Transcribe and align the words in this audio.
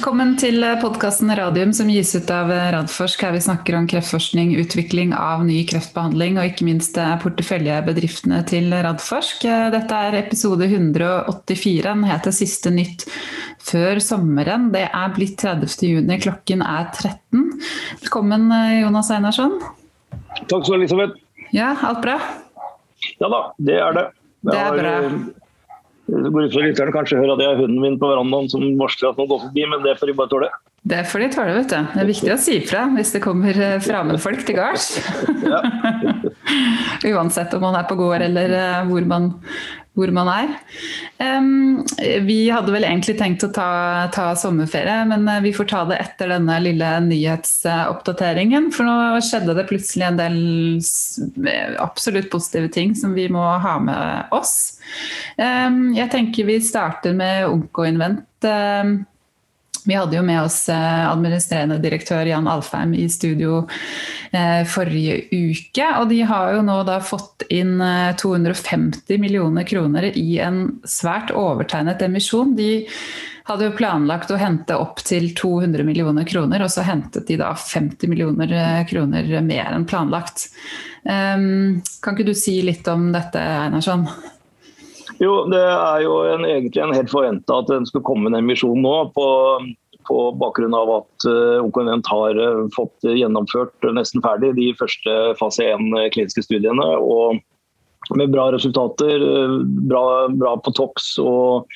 Velkommen 0.00 0.30
til 0.40 0.64
podkasten 0.80 1.28
Radium 1.36 1.74
som 1.76 1.90
gis 1.92 2.14
ut 2.16 2.30
av 2.32 2.48
Radforsk, 2.48 3.20
her 3.20 3.34
vi 3.34 3.40
snakker 3.44 3.74
om 3.76 3.84
kreftforskning, 3.84 4.54
utvikling 4.56 5.10
av 5.12 5.42
ny 5.44 5.58
kreftbehandling 5.68 6.38
og 6.40 6.46
ikke 6.48 6.64
minst 6.64 6.96
porteføljebedriftene 7.20 8.38
til 8.48 8.72
Radforsk. 8.72 9.44
Dette 9.74 9.98
er 10.06 10.16
episode 10.22 10.64
184. 10.70 11.82
Den 11.84 12.06
heter 12.08 12.32
'Siste 12.32 12.72
nytt 12.72 13.04
før 13.60 14.00
sommeren'. 14.00 14.70
Det 14.72 14.86
er 14.88 15.12
blitt 15.12 15.36
30. 15.36 15.68
juni, 15.84 16.16
klokken 16.16 16.64
er 16.64 16.88
13. 16.96 17.60
Velkommen 18.00 18.48
Jonas 18.80 19.12
Einarsson. 19.12 19.60
Takk 20.48 20.64
skal 20.64 20.64
du 20.64 20.72
ha, 20.72 20.80
Elisabeth. 20.80 21.20
Ja, 21.52 21.76
alt 21.76 22.00
bra? 22.00 22.16
Ja 23.20 23.28
da, 23.28 23.52
det 23.60 23.76
er 23.76 23.92
det. 23.92 24.08
Det 24.48 24.56
er 24.64 24.80
bra. 24.80 24.96
Det 26.10 26.30
går 26.34 26.48
ut 26.48 26.54
fra 26.54 26.64
lytterne 26.64 26.94
kanskje 26.94 27.20
hører 27.20 27.36
at 27.36 27.42
jeg 27.44 27.52
har 27.52 27.60
hunden 27.62 27.82
min 27.82 27.98
på 28.00 28.08
verandaen 28.10 28.48
som 28.50 28.64
varsler 28.80 29.12
at 29.12 29.20
noen 29.20 29.30
går 29.30 29.42
forbi, 29.46 29.66
men 29.70 29.82
det 29.84 29.96
får 30.00 30.10
de 30.10 30.16
bare 30.18 30.32
tåle. 30.32 30.48
Det 30.90 31.02
får 31.10 31.22
de 31.22 31.28
tåle, 31.34 31.56
vet 31.58 31.74
du. 31.74 31.90
Det 31.92 32.00
er 32.02 32.08
viktig 32.08 32.32
å 32.32 32.38
si 32.40 32.56
fra 32.64 32.86
hvis 32.94 33.12
det 33.14 33.20
kommer 33.24 33.56
eh, 33.56 33.76
fremmedfolk 33.84 34.42
til 34.48 34.56
gards. 34.58 34.94
Ja. 35.44 35.60
Uansett 37.12 37.52
om 37.54 37.62
man 37.68 37.76
er 37.78 37.86
på 37.88 37.98
gård 38.00 38.24
eller 38.24 38.56
eh, 38.56 38.88
hvor 38.88 39.04
man, 39.08 39.28
hvor 39.98 40.12
man 40.16 40.30
er. 40.32 40.54
Um, 41.20 41.84
vi 42.24 42.38
hadde 42.48 42.72
vel 42.72 42.88
egentlig 42.88 43.18
tenkt 43.20 43.44
å 43.44 43.52
ta, 43.52 43.68
ta, 44.14 44.30
sommerferie, 44.40 45.04
men 45.12 45.28
eh, 45.28 45.42
vi 45.44 45.52
får 45.54 45.68
ta 45.70 45.84
det 45.92 46.00
etter 46.00 46.32
denne 46.32 46.56
lille 46.64 46.90
nyhetsoppdateringen. 47.06 48.72
For 48.74 48.88
nå 48.88 49.20
skjedde 49.26 49.58
det 49.60 49.68
plutselig 49.68 50.08
en 50.08 50.20
del 50.20 50.40
absolutt 51.78 52.32
positive 52.32 52.72
ting 52.72 52.96
som 52.98 53.12
vi 53.14 53.28
må 53.30 53.44
ha 53.62 53.76
med 53.84 54.32
oss. 54.34 54.79
Um, 55.36 55.90
jeg 55.96 56.10
tenker 56.12 56.48
vi 56.48 56.60
starter 56.64 57.16
med 57.16 57.46
Onkoinvent. 57.48 58.26
Um, 58.44 59.00
vi 59.84 59.94
hadde 59.94 60.16
jo 60.16 60.22
med 60.22 60.42
oss 60.42 60.68
eh, 60.68 61.10
administrerende 61.10 61.78
direktør 61.80 62.28
Jan 62.28 62.48
Alfheim 62.50 62.92
i 62.94 63.06
studio 63.08 63.62
eh, 64.30 64.62
forrige 64.68 65.22
uke. 65.32 65.86
Og 66.00 66.10
de 66.10 66.20
har 66.28 66.54
jo 66.56 66.64
nå 66.66 66.76
da 66.88 66.98
fått 67.04 67.46
inn 67.48 67.78
250 68.20 69.14
eh, 69.14 69.20
millioner 69.22 69.64
kroner 69.68 70.10
i 70.12 70.38
en 70.44 70.62
svært 70.84 71.32
overtegnet 71.32 72.02
emisjon. 72.04 72.52
De 72.58 72.84
hadde 73.48 73.70
jo 73.70 73.76
planlagt 73.78 74.30
å 74.30 74.38
hente 74.40 74.76
opp 74.76 75.00
til 75.06 75.30
200 75.34 75.86
millioner 75.86 76.28
kroner, 76.28 76.62
og 76.62 76.70
så 76.70 76.84
hentet 76.86 77.26
de 77.30 77.40
da 77.40 77.54
50 77.56 78.12
millioner 78.12 78.52
kroner 78.90 79.32
mer 79.42 79.72
enn 79.74 79.88
planlagt. 79.90 80.50
Ehm, 81.08 81.80
kan 82.04 82.14
ikke 82.14 82.28
du 82.28 82.36
si 82.36 82.60
litt 82.62 82.86
om 82.92 83.08
dette, 83.14 83.40
Einarsson? 83.40 84.04
Jo, 85.20 85.44
det 85.52 85.60
er 85.60 86.00
jo 86.06 86.16
en, 86.24 86.46
egentlig 86.48 86.80
en 86.80 86.96
helt 86.96 87.12
forventa 87.12 87.60
at 87.60 87.68
det 87.68 87.82
skulle 87.90 88.06
komme 88.08 88.30
en 88.30 88.38
emisjon 88.38 88.80
nå. 88.80 88.94
på, 89.12 89.26
på 90.08 90.22
bakgrunn 90.40 90.74
av 90.76 90.94
at 90.94 91.28
eh, 91.28 92.00
har 92.08 92.40
uh, 92.40 92.64
fått 92.72 93.04
gjennomført 93.04 93.90
nesten 93.92 94.24
ferdig 94.24 94.54
de 94.56 94.70
første 94.80 95.18
fase 95.40 95.68
1 95.76 95.92
kliniske 96.16 96.46
studiene. 96.48 96.88
og 96.96 97.40
med 98.16 98.30
bra 98.32 98.48
resultater, 98.52 99.22
bra, 99.86 100.28
bra 100.28 100.54
på 100.64 100.72
TOX 100.74 101.12
og 101.22 101.68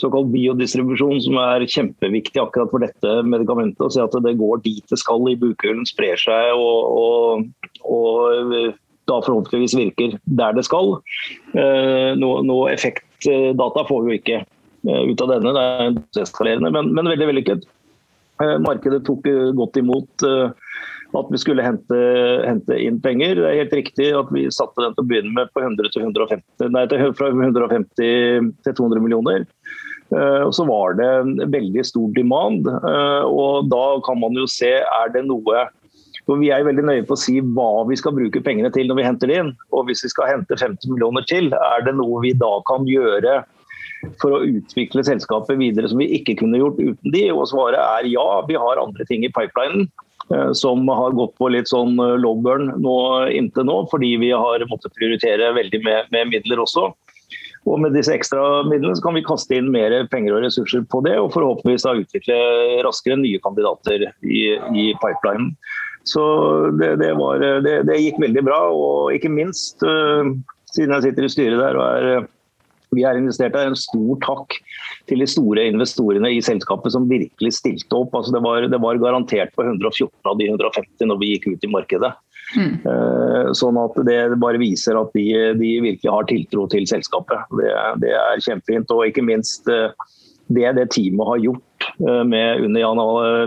såkalt 0.00 0.30
biodistribusjon, 0.32 1.20
som 1.24 1.36
er 1.42 1.66
kjempeviktig 1.68 2.40
akkurat 2.40 2.70
for 2.72 2.84
dette 2.84 3.16
medikamentet. 3.28 3.82
Å 3.84 3.92
se 3.92 4.04
at 4.04 4.16
det 4.24 4.36
går 4.40 4.62
dit 4.64 4.84
det 4.88 5.00
skal 5.00 5.26
i 5.28 5.36
bukhulen, 5.36 5.84
sprer 5.88 6.16
seg 6.20 6.54
og, 6.56 6.96
og, 7.02 7.74
og 7.84 8.56
da 9.12 9.20
forhåpentligvis 9.24 9.76
virker 9.78 10.16
der 10.24 10.56
det 10.56 10.64
skal. 10.68 10.96
Eh, 11.54 12.12
noe, 12.18 12.40
noe 12.46 12.72
effektdata 12.72 13.86
får 13.88 14.02
vi 14.06 14.14
jo 14.14 14.20
ikke 14.20 14.40
eh, 14.40 15.02
ut 15.10 15.22
av 15.24 15.34
denne, 15.34 15.54
det 15.56 15.62
er 15.62 16.24
eskalerende, 16.24 16.72
men, 16.74 16.92
men 16.96 17.12
veldig 17.12 17.30
vellykket. 17.32 17.68
Eh, 18.42 18.56
markedet 18.64 19.02
tok 19.08 19.28
godt 19.58 19.78
imot 19.80 20.26
at 21.12 21.28
vi 21.28 21.36
skulle 21.36 21.64
hente, 21.64 21.96
hente, 22.48 22.76
inn 22.80 22.96
penger. 23.04 23.36
Det 23.36 23.48
er 23.50 23.58
helt 23.60 23.74
riktig 23.76 24.06
at 24.16 24.30
vi 24.32 24.46
satte 24.54 24.80
den 24.80 24.94
til 24.96 25.04
å 25.04 25.08
begynne 25.10 25.34
med 25.36 25.50
på 25.52 25.60
100 25.60 25.92
til 25.92 26.06
150, 26.06 26.70
nei, 26.72 26.86
fra 27.18 27.28
150 27.28 27.92
til 28.64 28.76
200 28.78 29.04
millioner. 29.04 29.44
Og 30.12 30.54
så 30.56 30.64
var 30.68 30.96
det 30.96 31.10
en 31.18 31.34
veldig 31.52 31.84
stor 31.88 32.08
demand. 32.16 32.64
Og 32.64 33.68
da 33.68 33.84
kan 34.08 34.22
man 34.24 34.40
jo 34.40 34.48
se 34.48 34.72
er 34.80 35.12
det 35.12 35.26
noe 35.28 35.66
for 36.28 36.38
Vi 36.38 36.52
er 36.54 36.66
veldig 36.66 36.84
nøye 36.86 37.06
på 37.06 37.16
å 37.16 37.20
si 37.20 37.38
hva 37.42 37.82
vi 37.88 37.98
skal 37.98 38.14
bruke 38.16 38.42
pengene 38.44 38.70
til 38.74 38.86
når 38.88 39.00
vi 39.00 39.08
henter 39.08 39.32
inn. 39.34 39.50
Og 39.74 39.88
Hvis 39.88 40.04
vi 40.06 40.12
skal 40.12 40.30
hente 40.30 40.58
50 40.58 40.92
millioner 40.92 41.26
til, 41.28 41.50
er 41.52 41.84
det 41.86 41.96
noe 41.98 42.22
vi 42.24 42.34
da 42.38 42.52
kan 42.68 42.86
gjøre 42.88 43.42
for 44.18 44.34
å 44.34 44.44
utvikle 44.46 45.04
selskapet 45.06 45.60
videre 45.60 45.90
som 45.90 46.00
vi 46.02 46.10
ikke 46.18 46.38
kunne 46.40 46.62
gjort 46.62 46.80
uten 46.80 47.14
de? 47.14 47.26
Og 47.34 47.48
svaret 47.50 47.80
er 47.80 48.10
ja, 48.10 48.26
vi 48.48 48.58
har 48.58 48.82
andre 48.82 49.06
ting 49.10 49.26
i 49.26 49.32
pipelinen 49.34 49.88
eh, 50.30 50.50
som 50.58 50.86
har 50.90 51.18
gått 51.18 51.34
på 51.38 51.50
litt 51.54 51.70
sånn 51.70 51.98
lowburn 52.22 52.70
nå, 52.82 52.96
inntil 53.34 53.66
nå, 53.66 53.78
fordi 53.90 54.16
vi 54.22 54.32
har 54.34 54.66
måttet 54.70 54.94
prioritere 54.98 55.54
veldig 55.58 55.82
med, 55.86 56.12
med 56.14 56.34
midler 56.34 56.62
også. 56.62 56.92
Og 57.62 57.78
Med 57.78 57.94
disse 57.94 58.10
ekstra 58.10 58.64
midlene 58.66 58.98
kan 59.02 59.14
vi 59.14 59.22
kaste 59.22 59.54
inn 59.54 59.70
mer 59.70 59.94
penger 60.10 60.34
og 60.34 60.42
ressurser 60.42 60.82
på 60.90 60.98
det, 61.06 61.14
og 61.20 61.30
forhåpentligvis 61.34 61.86
da 61.86 61.94
utvikle 61.94 62.38
raskere 62.82 63.20
nye 63.20 63.38
kandidater 63.44 64.08
i, 64.26 64.42
i 64.74 64.86
pipelinen. 64.98 65.52
Så 66.08 66.22
det, 66.80 66.96
det, 67.02 67.12
var, 67.18 67.42
det, 67.64 67.82
det, 67.88 67.98
gikk 68.00 68.20
veldig 68.22 68.44
bra. 68.46 68.60
Og 68.74 69.12
ikke 69.14 69.32
minst, 69.32 69.82
uh, 69.86 70.32
siden 70.72 70.94
jeg 70.96 71.08
sitter 71.08 71.26
i 71.26 71.32
styret 71.32 71.62
der 71.62 71.78
og 71.78 71.84
er, 71.86 72.08
uh, 72.22 72.30
vi 72.92 73.06
er 73.08 73.16
investert 73.16 73.54
der, 73.56 73.70
en 73.70 73.78
stor 73.78 74.18
takk 74.20 74.58
til 75.08 75.22
de 75.22 75.28
store 75.30 75.64
investorene 75.70 76.28
i 76.34 76.42
selskapet 76.44 76.92
som 76.92 77.08
virkelig 77.08 77.54
stilte 77.56 77.96
opp. 77.96 78.12
Altså 78.18 78.34
det, 78.34 78.42
var, 78.44 78.66
det 78.68 78.82
var 78.82 79.00
garantert 79.00 79.54
på 79.56 79.64
114 79.64 80.10
av 80.28 80.36
de 80.40 80.50
150 80.50 81.08
når 81.08 81.22
vi 81.22 81.30
gikk 81.32 81.48
ut 81.54 81.64
i 81.64 81.72
markedet. 81.72 82.12
Mm. 82.52 82.74
Sånn 83.56 83.78
at 83.80 83.96
det 84.04 84.18
bare 84.42 84.60
viser 84.60 84.98
at 85.00 85.14
de, 85.16 85.24
de, 85.56 85.70
virkelig 85.86 86.10
har 86.12 86.28
tiltro 86.28 86.66
til 86.68 86.84
selskapet. 86.90 87.48
Det, 87.62 87.70
det 88.04 88.12
er 88.12 88.44
kjempefint. 88.44 88.92
Og 88.92 89.06
ikke 89.08 89.24
minst 89.24 89.64
det 90.52 90.74
det 90.76 90.90
teamet 90.92 91.28
har 91.28 91.40
gjort 91.46 91.64
Eh, 92.08 92.24
med, 92.24 92.76
Jan, 92.80 93.00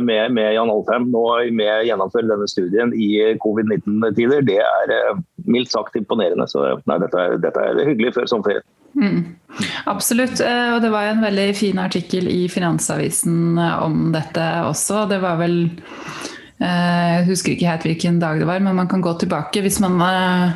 med, 0.06 0.32
med 0.32 0.54
Jan 0.54 0.72
Alfheim 0.72 1.10
nå 1.12 1.24
med 1.56 1.72
å 1.72 1.86
gjennomføre 1.90 2.30
denne 2.30 2.48
studien 2.50 2.94
i 2.96 3.10
covid-19-tider, 3.44 4.46
det 4.48 4.62
er 4.64 4.96
eh, 4.96 5.22
mildt 5.50 5.74
sagt 5.74 5.98
imponerende. 6.00 6.48
Så 6.52 6.64
nei, 6.86 7.00
dette, 7.04 7.22
er, 7.22 7.38
dette 7.44 7.66
er 7.66 7.84
hyggelig 7.92 8.16
før 8.18 8.32
sommerferien. 8.32 8.68
Mm. 8.96 9.24
Absolutt. 9.92 10.40
Eh, 10.44 10.70
og 10.76 10.80
det 10.84 10.94
var 10.94 11.10
en 11.10 11.26
veldig 11.26 11.50
fin 11.58 11.82
artikkel 11.84 12.30
i 12.32 12.46
Finansavisen 12.52 13.60
om 13.60 14.10
dette 14.16 14.46
også. 14.70 15.06
Det 15.12 15.20
var 15.24 15.42
vel 15.42 15.66
Jeg 16.56 17.26
husker 17.28 17.52
ikke 17.52 17.68
helt 17.68 17.84
hvilken 17.84 18.20
dag 18.22 18.40
det 18.40 18.46
var, 18.48 18.62
men 18.64 18.78
man 18.78 18.88
kan 18.88 19.02
gå 19.04 19.12
tilbake 19.20 19.60
hvis 19.66 19.82
man 19.84 20.00
Eh, 20.00 20.52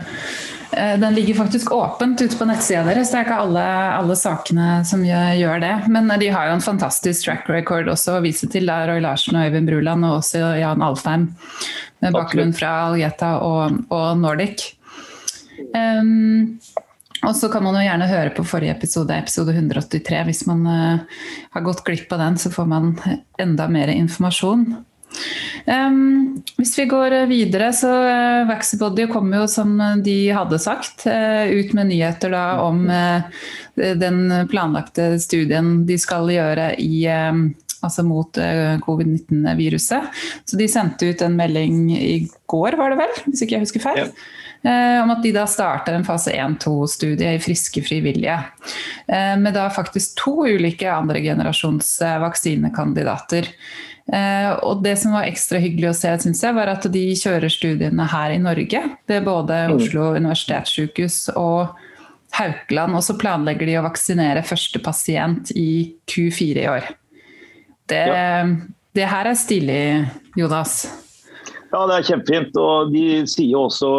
den 1.01 1.15
ligger 1.15 1.35
faktisk 1.35 1.71
åpent 1.75 2.21
ute 2.21 2.37
på 2.37 2.45
nettsida 2.47 2.83
deres. 2.87 3.11
Det 3.11 3.19
er 3.19 3.27
ikke 3.27 3.39
alle, 3.43 3.65
alle, 3.97 4.15
sakene 4.19 4.67
som 4.87 5.03
gjør, 5.05 5.59
det. 5.63 5.73
Men 5.91 6.11
de 6.21 6.29
har 6.33 6.49
jo 6.49 6.57
en 6.57 6.63
fantastisk 6.63 7.27
track 7.27 7.49
record 7.51 7.91
også 7.91 8.17
å 8.17 8.23
vise 8.23 8.49
til. 8.51 8.69
Da, 8.69 8.81
Roy 8.89 9.01
Larsen 9.03 9.39
og 9.39 9.47
Øyvind 9.49 9.71
Bruland 9.71 10.07
og 10.07 10.19
også 10.21 10.43
Jan 10.61 10.85
Alfheim 10.85 11.29
med 12.03 12.15
bakgrunn 12.15 12.53
fra 12.55 12.73
Algeta 12.87 13.35
og, 13.45 13.81
og 13.91 14.11
Nordic. 14.21 14.69
Um, 15.75 16.59
og 17.27 17.33
så 17.35 17.49
kan 17.51 17.65
man 17.65 17.75
jo 17.75 17.83
gjerne 17.83 18.07
høre 18.07 18.31
på 18.35 18.45
forrige 18.47 18.77
episode, 18.77 19.15
episode 19.17 19.55
183. 19.55 20.21
Hvis 20.29 20.45
man 20.47 20.63
uh, 20.67 21.23
har 21.55 21.65
gått 21.65 21.83
glipp 21.87 22.11
av 22.15 22.23
den, 22.23 22.39
så 22.39 22.51
får 22.53 22.69
man 22.71 22.93
enda 23.41 23.67
mer 23.71 23.91
informasjon. 23.91 24.69
Um, 25.65 26.41
hvis 26.57 26.75
vi 26.79 26.85
går 26.89 27.13
videre, 27.29 27.71
så 27.75 27.89
uh, 27.89 28.47
Vaxibody 28.49 29.07
kom 29.11 29.31
jo 29.33 29.45
som 29.49 29.75
de 30.03 30.17
hadde 30.33 30.59
sagt 30.61 31.05
uh, 31.09 31.45
ut 31.49 31.73
med 31.77 31.91
nyheter 31.91 32.33
da 32.33 32.43
om 32.65 32.85
uh, 32.89 33.25
den 33.75 34.21
planlagte 34.51 35.13
studien 35.21 35.83
de 35.87 35.97
skal 36.01 36.29
gjøre 36.31 36.73
i 36.83 37.07
altså 37.79 38.03
mot 38.03 38.35
covid-19-viruset. 38.83 40.17
Så 40.43 40.57
de 40.59 40.65
sendte 40.67 41.07
ut 41.13 41.21
en 41.23 41.37
melding 41.39 41.85
i 41.95 42.17
går, 42.51 42.75
var 42.75 42.91
det 42.91 42.97
vel, 42.99 43.13
hvis 43.29 43.45
ikke 43.45 43.55
jeg 43.55 43.63
husker 43.63 43.85
feil. 43.85 44.01
Ja. 44.03 44.75
Om 45.05 45.13
at 45.13 45.23
de 45.23 45.31
da 45.31 45.45
starter 45.47 45.95
en 45.95 46.03
fase 46.03 46.33
1-2-studie 46.35 47.37
i 47.37 47.39
friske 47.39 47.79
frivillige. 47.87 48.35
Med 49.39 49.55
da 49.55 49.69
faktisk 49.71 50.19
to 50.19 50.33
ulike 50.49 50.91
andregenerasjons 50.91 51.93
vaksinekandidater. 52.25 53.47
Eh, 54.13 54.51
og 54.65 54.81
det 54.83 54.95
som 55.01 55.13
var 55.13 55.27
ekstra 55.29 55.59
hyggelig 55.61 55.91
å 55.91 55.97
se, 55.97 56.13
synes 56.23 56.41
jeg, 56.45 56.55
var 56.57 56.71
at 56.71 56.87
de 56.93 57.03
kjører 57.17 57.51
studiene 57.53 58.07
her 58.09 58.33
i 58.33 58.41
Norge. 58.41 58.81
Det 59.09 59.19
er 59.19 59.27
både 59.27 59.59
mm. 59.69 59.75
Oslo 59.75 60.07
universitetssykehus 60.17 61.19
og 61.35 61.75
Haukeland. 62.37 62.97
Og 62.97 63.05
så 63.05 63.17
planlegger 63.19 63.69
de 63.69 63.77
å 63.81 63.85
vaksinere 63.85 64.45
første 64.47 64.81
pasient 64.83 65.53
i 65.57 65.69
Q4 66.09 66.63
i 66.63 66.71
år. 66.71 66.89
Det, 67.89 68.01
ja. 68.05 68.41
det 68.97 69.05
her 69.09 69.29
er 69.31 69.37
stilig, 69.37 69.83
Jonas. 70.37 70.81
Ja, 71.69 71.83
det 71.85 71.99
er 71.99 72.07
kjempefint. 72.07 72.57
og 72.57 72.91
De 72.93 73.21
sier 73.29 73.57
også 73.57 73.89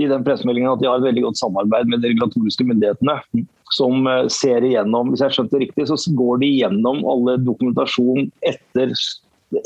i 0.00 0.08
den 0.08 0.24
pressemeldingen 0.24 0.72
at 0.72 0.82
de 0.82 0.88
har 0.88 1.00
et 1.00 1.08
veldig 1.08 1.26
godt 1.26 1.40
samarbeid 1.40 1.92
med 1.92 2.00
de 2.02 2.12
regulatoriske 2.14 2.64
myndighetene. 2.68 3.18
Som 3.76 4.08
eh, 4.08 4.24
ser 4.32 4.64
igjennom, 4.64 5.12
hvis 5.12 5.20
jeg 5.26 5.36
skjønte 5.36 5.60
riktig, 5.60 5.88
så 5.90 5.98
går 6.16 6.40
de 6.40 6.52
igjennom 6.56 7.02
alle 7.08 7.36
dokumentasjon 7.44 8.30
etter 8.48 8.94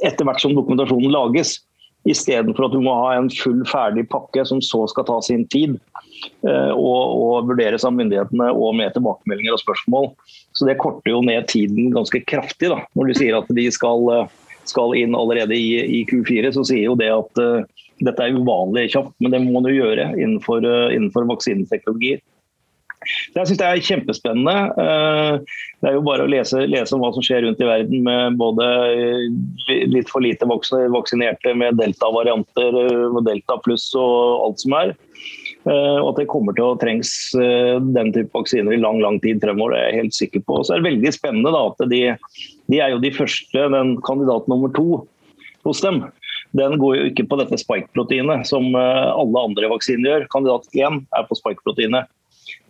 etter 0.02 0.26
hvert 0.26 0.42
som 0.42 0.56
dokumentasjonen 0.56 1.12
lages. 1.12 1.58
Istedenfor 2.08 2.66
at 2.66 2.74
du 2.74 2.80
må 2.82 2.94
ha 2.98 3.12
en 3.14 3.28
full 3.30 3.60
ferdig 3.70 4.08
pakke 4.10 4.42
som 4.48 4.58
så 4.64 4.82
skal 4.90 5.06
ta 5.06 5.20
sin 5.22 5.44
tid. 5.52 5.76
Eh, 6.46 6.72
og, 6.74 7.02
og, 7.14 7.50
vurderes 7.50 7.86
av 7.86 7.94
myndighetene 7.94 8.48
og 8.54 8.76
med 8.78 8.94
tilbakemeldinger 8.96 9.56
og 9.56 9.62
spørsmål. 9.62 10.08
Så 10.58 10.66
Det 10.68 10.78
korter 10.82 11.14
jo 11.14 11.22
ned 11.26 11.46
tiden 11.50 11.92
ganske 11.94 12.22
kraftig. 12.26 12.72
da. 12.74 12.82
Når 12.98 13.10
du 13.10 13.14
sier 13.20 13.38
at 13.38 13.50
de 13.50 13.68
skal, 13.74 14.10
eh, 14.16 14.58
skal 14.66 14.96
inn 14.98 15.14
allerede 15.18 15.54
i, 15.54 15.78
i, 16.00 16.02
Q4, 16.10 16.52
så 16.54 16.66
sier 16.66 16.90
jo 16.90 16.98
det 16.98 17.10
at 17.10 17.40
uh, 17.42 17.64
dette 18.06 18.22
er 18.22 18.36
uvanlig 18.36 18.92
kjapt, 18.92 19.10
men 19.18 19.32
det 19.34 19.40
må 19.42 19.58
du 19.64 19.72
gjøre 19.72 20.12
innenfor, 20.14 20.62
uh, 20.62 20.94
innenfor 20.94 21.26
vaksineteknologier. 21.26 22.22
Det 23.34 23.44
synes 23.46 23.60
jeg 23.60 23.68
er 23.68 23.86
kjempespennende. 23.86 24.56
Eh, 24.82 25.60
det 25.82 25.90
er 25.90 25.96
jo 25.96 26.04
bare 26.06 26.26
å 26.26 26.30
lese, 26.30 26.64
lese, 26.70 26.94
om 26.94 27.02
hva 27.04 27.12
som 27.14 27.24
skjer 27.24 27.44
rundt 27.46 27.62
i 27.62 27.68
verden 27.68 28.04
med 28.06 28.38
både 28.40 28.66
litt 29.90 30.10
for 30.12 30.24
lite 30.24 30.48
vaksinerte 30.48 31.54
med 31.58 31.80
delta-varianter, 31.80 32.78
eh, 32.84 33.22
delta 33.28 33.58
pluss 33.64 33.90
og 33.98 34.46
alt 34.46 34.62
som 34.64 34.76
er. 34.78 34.94
Eh, 35.62 35.98
og 36.00 36.12
at 36.12 36.22
det 36.22 36.30
kommer 36.30 36.56
til 36.56 36.72
å 36.72 36.78
trengs 36.78 37.12
den 37.34 38.14
type 38.14 38.34
vaksiner 38.34 38.74
i 38.74 38.82
lang 38.82 38.98
lang 39.02 39.20
tid 39.22 39.42
fremover. 39.42 39.76
det 39.76 39.82
er 39.82 39.90
jeg 39.90 40.00
helt 40.02 40.18
sikker 40.18 40.46
på. 40.46 40.62
Så 40.62 40.74
er 40.74 40.82
det 40.82 40.90
veldig 40.90 41.14
spennende 41.14 41.54
da, 41.54 41.66
at 41.70 41.88
de, 41.90 42.02
de 42.70 42.80
er 42.80 42.94
jo 42.94 43.02
de 43.02 43.14
første, 43.14 43.68
den 43.76 43.96
kandidat 44.02 44.48
nummer 44.50 44.72
to 44.74 45.06
hos 45.62 45.80
dem. 45.80 46.04
Den 46.58 46.74
går 46.82 46.96
jo 46.96 47.04
ikke 47.08 47.28
på 47.30 47.38
dette 47.38 47.56
spike-proteinet 47.56 48.44
som 48.44 48.74
alle 48.74 49.46
andre 49.46 49.70
vaksiner 49.72 50.10
gjør. 50.10 50.26
Kandidat 50.34 50.66
én 50.74 50.98
er 51.16 51.24
på 51.28 51.38
spike-proteinet. 51.38 52.10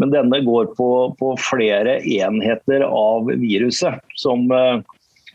Men 0.03 0.11
denne 0.11 0.41
går 0.43 0.73
på, 0.75 0.89
på 1.19 1.35
flere 1.39 2.01
enheter 2.03 2.83
av 2.89 3.31
viruset, 3.39 4.01
som, 4.19 4.49
eh, 4.51 4.81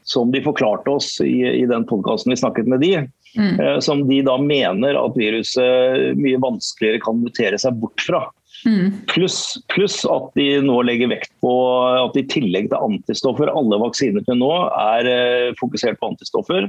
som 0.03 0.33
de 0.33 0.41
forklarte 0.43 0.91
oss 0.91 1.13
i, 1.23 1.39
i 1.47 1.63
den 1.69 1.87
podkasten 1.87 2.33
vi 2.35 2.41
snakket 2.41 2.67
med 2.67 2.83
de. 2.83 2.97
Mm. 3.37 3.59
Eh, 3.59 3.79
som 3.79 4.03
de 4.09 4.19
da 4.27 4.35
mener 4.41 4.99
at 4.99 5.15
viruset 5.15 6.19
mye 6.19 6.41
vanskeligere 6.43 6.99
kan 7.05 7.23
mutere 7.23 7.59
seg 7.63 7.79
bort 7.79 8.03
fra. 8.03 8.25
Mm. 8.65 8.91
Pluss 9.07 9.39
plus 9.71 10.01
at 10.09 10.31
de 10.35 10.49
nå 10.65 10.81
legger 10.83 11.13
vekt 11.13 11.31
på 11.45 11.53
at 12.01 12.17
i 12.19 12.25
tillegg 12.27 12.71
til 12.73 12.87
antistoffer, 12.89 13.51
alle 13.53 13.79
vaksiner 13.79 14.25
til 14.27 14.41
nå 14.41 14.51
er 14.67 15.11
eh, 15.13 15.55
fokusert 15.61 16.01
på 16.01 16.11
antistoffer. 16.11 16.67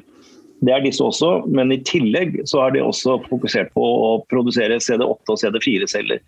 Det 0.66 0.72
er 0.75 0.82
disse 0.82 1.05
også, 1.05 1.44
men 1.55 1.70
i 1.70 1.78
tillegg 1.87 2.40
så 2.50 2.64
er 2.64 2.72
de 2.75 2.81
også 2.82 3.19
fokusert 3.28 3.70
på 3.76 3.82
å 3.82 4.08
produsere 4.31 4.81
CD8 4.82 5.31
og 5.31 5.38
CD4-celler. 5.38 6.19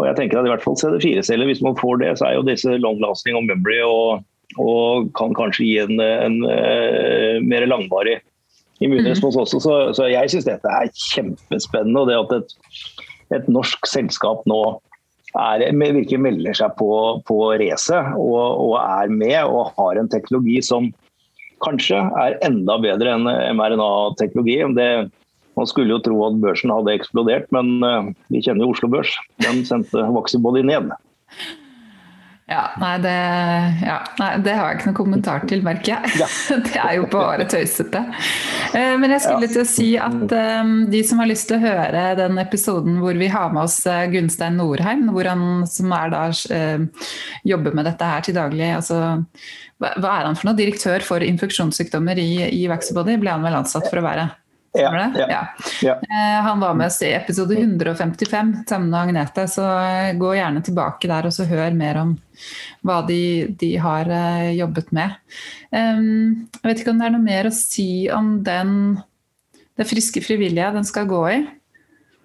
Og 0.00 0.08
jeg 0.08 0.18
tenker 0.18 0.40
at 0.40 0.48
i 0.48 0.50
hvert 0.50 0.64
fall 0.64 0.78
CD4-celler, 0.80 1.46
Hvis 1.46 1.62
man 1.62 1.78
får 1.78 2.02
det, 2.02 2.16
så 2.18 2.26
er 2.26 2.38
jo 2.38 2.48
disse 2.48 2.78
long 2.82 2.98
lasting 3.04 3.38
og 3.38 3.46
memory 3.46 3.78
og, 3.86 4.24
og 4.58 5.12
kan 5.18 5.36
kanskje 5.38 5.68
gi 5.68 5.76
en, 5.84 5.94
en, 6.02 6.40
en 6.42 6.50
uh, 6.50 7.38
mer 7.46 7.68
langvarig 7.70 8.18
immunrespons 8.82 9.36
mm. 9.36 9.42
også. 9.44 9.62
Så, 9.62 9.78
så 9.94 10.10
jeg 10.10 10.30
syns 10.32 10.48
dette 10.48 10.74
er 10.74 10.90
kjempespennende. 11.12 12.02
og 12.02 12.10
det 12.10 12.18
at 12.18 12.36
et, 12.38 12.54
et 13.38 13.50
norsk 13.52 13.86
selskap 13.90 14.42
nå 14.50 14.62
er, 15.38 15.66
virkelig 15.70 16.20
melder 16.22 16.56
seg 16.56 16.74
på, 16.78 16.90
på 17.28 17.38
racet 17.60 18.14
og, 18.16 18.40
og 18.64 18.74
er 18.80 19.12
med 19.12 19.38
og 19.44 19.74
har 19.78 20.00
en 20.00 20.10
teknologi 20.10 20.58
som 20.64 20.90
kanskje 21.64 22.00
er 22.22 22.38
enda 22.46 22.78
bedre 22.82 23.14
enn 23.16 23.28
mRNA-teknologi. 23.58 24.60
Man 25.58 25.66
skulle 25.66 25.90
jo 25.90 26.02
tro 26.02 26.18
at 26.28 26.38
børsen 26.42 26.70
hadde 26.70 26.94
eksplodert, 26.94 27.48
men 27.54 27.82
eh, 27.82 28.10
vi 28.30 28.42
kjenner 28.44 28.64
jo 28.64 28.74
Oslo 28.74 28.90
Børs. 28.92 29.14
Den 29.42 29.64
sendte 29.66 30.04
Vaxibody 30.14 30.62
ned. 30.66 30.92
Ja 32.48 32.62
nei 32.80 32.94
det, 33.04 33.14
ja, 33.84 33.98
nei, 34.16 34.28
det, 34.40 34.54
har 34.56 34.70
jeg 34.70 34.78
ikke 34.78 34.88
noen 34.88 34.96
kommentar 34.96 35.42
til, 35.50 35.60
merker 35.66 35.98
jeg. 35.98 36.12
Ja. 36.22 36.28
Det 36.64 36.80
er 36.80 36.94
jo 36.96 37.04
bare 37.12 37.44
tøysete. 37.50 38.00
Eh, 38.72 38.94
men 39.00 39.12
jeg 39.12 39.24
skulle 39.26 39.50
til 39.52 39.62
å 39.62 39.68
si 39.68 39.88
at 40.00 40.32
um, 40.62 40.72
de 40.88 41.02
som 41.04 41.20
har 41.20 41.28
lyst 41.28 41.50
til 41.50 41.58
å 41.58 41.66
høre 41.66 42.06
den 42.16 42.40
episoden 42.40 42.98
hvor 43.02 43.20
vi 43.20 43.28
har 43.32 43.52
med 43.52 43.66
oss 43.66 43.82
Gunstein 44.12 44.56
Norheim, 44.56 45.10
hvor 45.12 45.28
han 45.28 45.44
som 45.68 45.92
er 45.92 46.14
da, 46.14 46.24
jobber 47.44 47.76
med 47.76 47.90
dette 47.90 48.12
her 48.14 48.24
til 48.24 48.38
daglig 48.38 48.72
altså 48.78 49.00
hva 49.78 49.94
er 49.94 50.26
han 50.26 50.34
for 50.34 50.48
noe? 50.48 50.58
Direktør 50.58 51.04
for 51.06 51.22
infeksjonssykdommer 51.22 52.18
i, 52.18 52.30
i 52.50 52.64
Vaxibody 52.70 53.14
ble 53.20 53.30
han 53.36 53.44
vel 53.46 53.60
ansatt 53.60 53.86
for 53.86 54.00
å 54.00 54.06
være? 54.08 54.26
Ja, 54.76 54.90
ja, 55.16 55.48
ja. 55.82 55.94
Eh, 55.94 56.40
han 56.44 56.60
var 56.60 56.74
med 56.76 56.90
oss 56.90 57.00
i 57.02 57.12
episode 57.16 57.56
155 57.56 58.52
sammen 58.68 58.90
med 58.90 59.00
Agnete, 59.00 59.46
så 59.48 59.64
eh, 59.80 60.12
gå 60.20 60.34
gjerne 60.36 60.62
tilbake 60.64 61.08
der 61.08 61.28
og 61.30 61.34
så 61.34 61.46
hør 61.48 61.76
mer 61.76 62.00
om 62.02 62.14
hva 62.86 63.00
de, 63.08 63.48
de 63.58 63.72
har 63.80 64.10
eh, 64.12 64.50
jobbet 64.58 64.92
med. 64.94 65.16
Jeg 65.72 66.64
vet 66.64 66.82
ikke 66.82 66.92
om 66.92 67.00
det 67.00 67.08
er 67.08 67.14
noe 67.16 67.24
mer 67.24 67.48
å 67.48 67.54
si 67.54 68.08
om 68.12 68.38
den 68.44 68.74
det 69.78 69.86
friske 69.86 70.20
frivillige 70.24 70.72
den 70.74 70.86
skal 70.86 71.06
gå 71.08 71.22
i? 71.30 71.38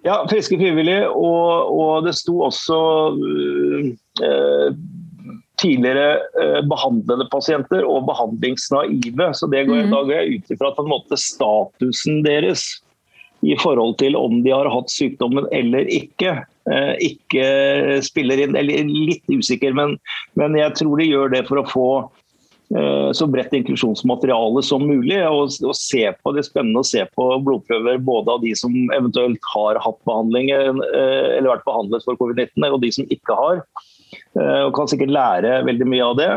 Ja, 0.04 0.18
friske 0.28 0.58
frivillige, 0.60 1.08
og, 1.08 1.70
og 1.72 2.08
det 2.08 2.16
sto 2.18 2.42
også 2.48 2.80
øh, 4.26 4.72
tidligere 5.62 6.18
behandlende 6.66 6.70
behandlede 6.72 7.30
pasienter 7.32 7.86
og 7.88 8.08
behandlingsnaive. 8.08 9.30
Så 9.38 9.48
det 9.52 9.68
går, 9.68 9.86
mm. 9.86 9.92
Da 9.94 10.02
går 10.02 10.16
jeg 10.18 10.40
ut 10.40 10.56
ifra 10.56 10.72
at 10.74 11.20
statusen 11.20 12.24
deres 12.26 12.84
i 13.44 13.56
forhold 13.60 13.98
til 14.00 14.16
om 14.16 14.42
de 14.44 14.54
har 14.54 14.70
hatt 14.72 14.92
sykdommen 14.92 15.48
eller 15.52 15.88
ikke, 15.92 16.38
eh, 16.72 16.94
ikke 17.04 18.02
spiller 18.06 18.40
inn. 18.46 18.56
Eller 18.56 18.88
litt 18.88 19.28
usikker, 19.30 19.76
men, 19.76 19.98
men 20.40 20.56
jeg 20.60 20.76
tror 20.80 21.00
de 21.00 21.10
gjør 21.10 21.34
det 21.34 21.44
for 21.50 21.60
å 21.60 21.66
få 21.68 21.88
eh, 22.78 23.10
så 23.16 23.28
bredt 23.28 23.56
inklusjonsmateriale 23.58 24.64
som 24.64 24.86
mulig. 24.88 25.20
Og, 25.28 25.52
og, 25.66 25.76
se 25.76 26.06
på 26.16 26.36
Det 26.36 26.44
er 26.46 26.50
spennende 26.50 26.84
å 26.84 26.88
se 26.88 27.04
på 27.12 27.30
blodprøver 27.44 28.00
både 28.00 28.38
av 28.38 28.46
de 28.46 28.54
som 28.60 28.78
eventuelt 28.96 29.52
har 29.54 29.82
hatt 29.84 30.00
behandling 30.08 30.54
eller 30.54 31.52
vært 31.52 31.68
behandlet 31.68 32.08
for 32.08 32.20
covid-19, 32.22 32.70
og 32.72 32.80
de 32.86 32.94
som 32.96 33.12
ikke 33.12 33.40
har. 33.42 33.66
Eh, 34.34 34.62
og 34.66 34.74
kan 34.78 34.90
sikkert 34.90 35.14
lære 35.14 35.62
veldig 35.68 35.88
mye 35.90 36.12
av 36.12 36.20
det. 36.20 36.34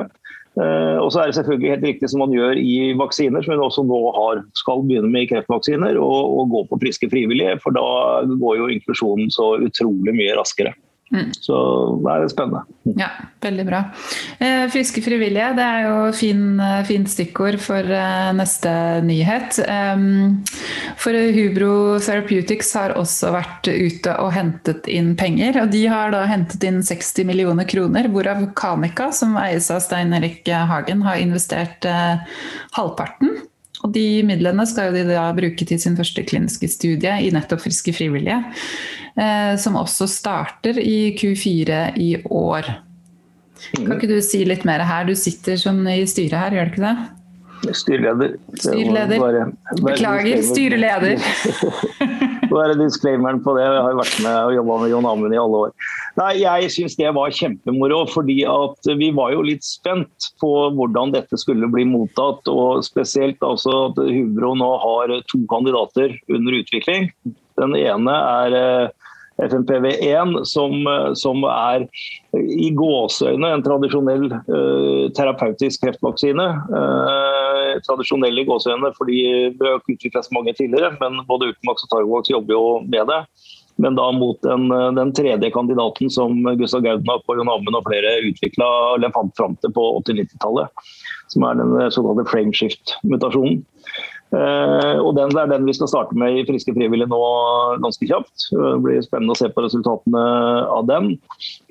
Uh, 0.56 0.96
og 1.02 1.10
så 1.12 1.20
er 1.20 1.28
det 1.28 1.36
selvfølgelig 1.36 1.72
helt 1.74 1.82
riktig 1.84 2.08
som 2.08 2.22
man 2.24 2.32
gjør 2.32 2.56
i 2.56 2.94
vaksiner, 2.96 3.44
som 3.44 3.52
vi 3.52 3.60
også 3.60 3.82
nå 3.84 3.98
har, 4.16 4.38
skal 4.56 4.80
begynne 4.88 5.10
med 5.12 5.26
i 5.26 5.28
kreftvaksiner, 5.28 5.98
og, 6.00 6.46
gå 6.48 6.62
på 6.70 6.78
friske 6.80 7.10
frivillige. 7.12 7.58
For 7.60 7.76
da 7.76 7.84
går 8.40 8.54
jo 8.62 8.70
inklusjonen 8.72 9.28
så 9.34 9.50
utrolig 9.66 10.14
mye 10.16 10.38
raskere. 10.38 10.72
Mm. 11.14 11.28
Så 11.38 11.56
det 12.02 12.12
er 12.12 12.28
spennende. 12.32 12.62
Mm. 12.82 12.94
Ja, 12.98 13.08
veldig 13.44 13.66
bra. 13.68 13.82
Eh, 14.42 14.64
friske 14.72 15.02
frivillige, 15.04 15.52
det 15.54 15.66
er 15.66 15.84
jo 15.86 15.98
fin, 16.16 16.42
eh, 16.60 16.82
fint 16.88 17.10
stikkord 17.10 17.60
for 17.62 17.78
eh, 17.98 18.32
neste 18.34 18.72
nyhet. 19.06 19.60
Um, 19.70 20.42
for 20.98 21.14
Hubro 21.36 21.72
Therapeutics 22.02 22.74
har 22.74 22.96
også 22.98 23.30
vært 23.36 23.70
ute 23.70 24.16
og 24.22 24.32
hentet 24.34 24.90
inn 24.90 25.14
penger. 25.18 25.62
Og 25.62 25.70
de 25.74 25.86
har 25.92 26.10
da 26.14 26.24
hentet 26.26 26.66
inn 26.66 26.82
60 26.82 27.28
millioner 27.28 27.68
kroner, 27.70 28.10
hvorav 28.10 28.42
Kanika, 28.58 29.12
som 29.14 29.38
eies 29.40 29.70
av 29.70 29.84
Stein 29.86 30.14
Erik 30.16 30.48
Hagen, 30.50 31.06
har 31.06 31.22
investert 31.22 31.86
eh, 31.86 32.40
halvparten. 32.74 33.38
Og 33.86 33.92
de 33.94 34.24
midlene 34.26 34.66
skal 34.66 34.94
de 34.96 35.04
da 35.06 35.28
bruke 35.36 35.66
til 35.68 35.78
sin 35.78 35.94
første 35.98 36.24
kliniske 36.26 36.68
studie 36.72 37.12
i 37.22 37.30
nettopp 37.34 37.62
friske 37.62 37.94
frivillige, 37.94 38.40
eh, 39.14 39.54
som 39.62 39.78
også 39.78 40.08
starter 40.10 40.80
i 40.82 41.14
Q4 41.14 41.92
i 42.02 42.16
år. 42.26 42.72
Kan 43.76 43.94
ikke 43.94 44.10
du 44.10 44.18
si 44.24 44.42
litt 44.44 44.66
mer 44.68 44.82
her? 44.84 45.06
Du 45.06 45.14
sitter 45.16 45.56
som 45.60 45.78
i 45.88 46.02
styret 46.08 46.34
her, 46.36 46.58
gjør 46.58 46.66
du 46.66 46.74
ikke 46.74 46.88
det? 46.88 46.96
Styreleder. 47.72 48.34
Styreleder. 48.60 49.18
Bare, 49.22 49.46
bare 49.70 49.94
Beklager, 49.94 50.42
styreleder. 50.44 51.16
Nå 52.50 52.58
er 52.62 52.72
det 52.72 52.84
disclaimeren 52.84 53.40
på 53.44 53.54
det. 53.56 53.64
Jeg 53.66 53.84
har 53.84 53.96
vært 53.98 54.18
med 54.24 54.36
og 54.38 54.54
jobba 54.56 54.78
med 54.82 54.92
John 54.92 55.08
Amund 55.10 55.34
i 55.34 55.40
alle 55.40 55.62
år. 55.66 55.72
Nei, 56.20 56.32
Jeg 56.42 56.70
syns 56.74 56.96
det 56.98 57.12
var 57.16 57.34
kjempemoro, 57.34 58.02
fordi 58.12 58.38
at 58.48 58.90
vi 59.00 59.10
var 59.16 59.34
jo 59.34 59.44
litt 59.46 59.66
spent 59.66 60.30
på 60.42 60.52
hvordan 60.76 61.14
dette 61.14 61.38
skulle 61.40 61.70
bli 61.72 61.86
mottatt. 61.88 62.46
Og 62.52 62.84
spesielt 62.86 63.42
altså 63.46 63.88
at 63.90 64.00
Hubro 64.04 64.54
nå 64.58 64.70
har 64.84 65.16
to 65.32 65.42
kandidater 65.50 66.14
under 66.32 66.60
utvikling. 66.60 67.10
Den 67.56 67.76
ene 67.78 68.14
er 68.14 68.92
eh, 69.38 69.48
FMPV1, 69.48 70.44
som, 70.44 70.72
som, 71.14 71.44
er 71.50 71.86
i 72.36 72.70
gåseøyne 72.76 73.50
en 73.54 73.64
tradisjonell 73.64 74.26
uh, 74.32 75.06
terapeutisk 75.16 75.84
kreftvaksine. 75.84 76.46
Uh, 76.72 77.76
tradisjonell 77.86 78.42
i 78.42 78.46
gåseøyne 78.48 78.92
fordi 78.96 79.20
det 79.58 79.70
har 79.70 79.84
utviklet 79.84 80.32
mange 80.36 80.56
tidligere, 80.56 80.94
men 81.00 81.22
både 81.28 81.52
Ultimax 81.52 81.86
og 81.86 81.92
Targovax 81.92 82.32
jobber 82.32 82.56
jo 82.56 82.66
med 82.86 83.08
det. 83.12 83.22
Men 83.76 83.96
da 83.98 84.06
mot 84.16 84.40
den, 84.40 84.70
den 84.96 85.10
tredje 85.12 85.50
kandidaten 85.52 86.08
som 86.08 86.38
Gustav 86.56 86.80
Gaudnak 86.80 87.26
og 87.28 87.36
Jon 87.36 87.50
Amund 87.52 87.76
og 87.76 87.84
flere 87.84 88.14
utvikla 88.24 88.68
eller 88.94 89.12
fant 89.12 89.34
fram 89.36 89.56
til 89.60 89.74
på 89.76 89.84
80-90-tallet. 89.98 90.86
Som 91.28 91.44
er 91.44 91.58
den 91.60 91.74
såkalte 91.92 92.24
frameshift-mutasjonen. 92.30 93.60
Uh, 94.34 94.98
og 95.04 95.12
den 95.14 95.30
er 95.38 95.46
den 95.48 95.68
vi 95.68 95.74
skal 95.76 95.88
starte 95.88 96.16
med 96.18 96.34
i 96.34 96.44
Friske 96.48 96.74
frivillige 96.74 97.08
nå 97.10 97.20
ganske 97.84 98.08
kjapt. 98.08 98.48
Det 98.50 98.72
blir 98.84 99.04
spennende 99.04 99.36
å 99.36 99.38
se 99.38 99.50
på 99.52 99.62
resultatene 99.64 100.24
av 100.72 100.88
den. 100.90 101.12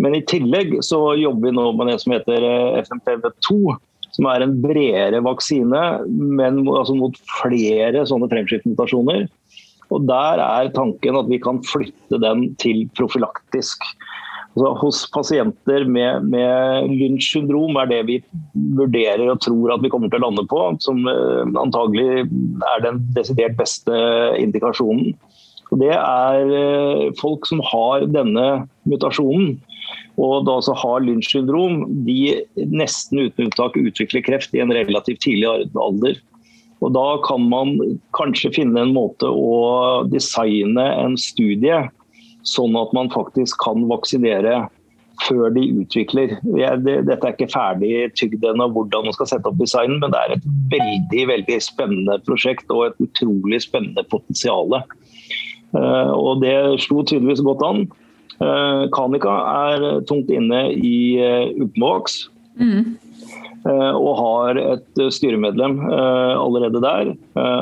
Men 0.01 0.15
i 0.15 0.23
tillegg 0.29 0.77
så 0.85 1.01
jobber 1.19 1.49
vi 1.49 1.57
nå 1.57 1.67
med 1.75 1.91
det 1.91 1.99
som 2.03 2.15
heter 2.15 2.47
eh, 2.47 2.79
FMPV2. 2.85 3.75
som 4.15 4.29
er 4.31 4.45
en 4.45 4.53
bredere 4.63 5.19
vaksine, 5.19 5.79
men 6.07 6.61
altså 6.71 6.93
mot 6.95 7.17
flere 7.41 8.05
sånne 8.07 8.29
fremskrittmutasjoner. 8.31 9.25
Og 9.91 10.05
Der 10.07 10.39
er 10.39 10.71
tanken 10.71 11.19
at 11.19 11.27
vi 11.27 11.41
kan 11.43 11.59
flytte 11.67 12.21
den 12.23 12.47
til 12.61 12.85
profylaktisk. 12.95 13.83
Altså, 14.55 14.69
hos 14.79 14.99
pasienter 15.11 15.83
med, 15.83 16.29
med 16.31 16.87
Lynch 16.87 17.33
syndrom 17.33 17.75
er 17.81 17.89
det 17.91 18.01
vi 18.07 18.21
vurderer 18.77 19.27
og 19.27 19.41
tror 19.43 19.73
at 19.75 19.83
vi 19.83 19.91
kommer 19.91 20.11
til 20.11 20.21
å 20.21 20.29
lande 20.29 20.45
på, 20.47 20.61
som 20.83 21.01
uh, 21.03 21.43
antagelig 21.59 22.23
er 22.23 22.85
den 22.85 23.01
desidert 23.17 23.57
beste 23.59 23.99
indikasjonen. 24.39 25.11
Og 25.73 25.81
det 25.81 25.91
er 25.91 26.53
uh, 26.55 27.11
folk 27.19 27.49
som 27.49 27.59
har 27.67 28.07
denne 28.15 28.47
mutasjonen 28.87 29.57
og 30.21 30.45
da 30.47 30.55
altså 30.59 30.75
har 30.79 31.03
Lynch 31.03 31.33
syndrom, 31.33 31.83
de 32.07 32.37
nesten 32.55 33.25
uten 33.25 33.49
unntak 33.49 33.75
utvikler 33.79 34.23
kreft 34.23 34.55
i 34.55 34.61
en 34.63 34.71
relativt 34.73 35.25
tidlig 35.25 35.49
alder. 35.75 36.21
Og 36.83 36.93
Da 36.93 37.05
kan 37.25 37.47
man 37.49 37.75
kanskje 38.15 38.53
finne 38.55 38.83
en 38.83 38.93
måte 38.95 39.27
å 39.27 40.05
designe 40.11 40.85
en 41.01 41.15
studie 41.19 41.85
sånn 42.49 42.77
at 42.79 42.93
man 42.95 43.11
faktisk 43.13 43.59
kan 43.63 43.85
vaksinere 43.89 44.65
før 45.23 45.53
de 45.55 45.63
utvikler. 45.81 46.35
Dette 46.43 47.15
er 47.15 47.33
ikke 47.33 47.51
ferdig 47.53 47.93
tygd 48.19 48.43
ennå 48.45 48.67
hvordan 48.75 49.07
man 49.07 49.15
skal 49.15 49.29
sette 49.31 49.49
opp 49.49 49.59
designen, 49.61 50.01
men 50.03 50.13
det 50.13 50.21
er 50.21 50.35
et 50.35 50.47
veldig 50.73 51.27
veldig 51.31 51.59
spennende 51.63 52.17
prosjekt 52.27 52.71
og 52.73 52.89
et 52.89 53.05
utrolig 53.07 53.61
spennende 53.63 54.03
potensial. 54.11 54.75
Eh, 55.75 56.11
og 56.11 56.43
det 56.43 56.55
slo 56.85 57.03
tydeligvis 57.03 57.43
godt 57.45 57.63
an. 57.65 57.81
Eh, 58.35 58.83
Kanika 58.95 59.39
er 59.71 59.87
tungt 60.09 60.31
inne 60.33 60.67
i 60.75 60.97
eh, 61.21 61.49
Mm. 62.59 62.95
Og 63.65 64.11
har 64.19 64.59
et 64.61 64.99
styremedlem 65.09 65.79
allerede 65.89 66.77
der, 66.83 67.07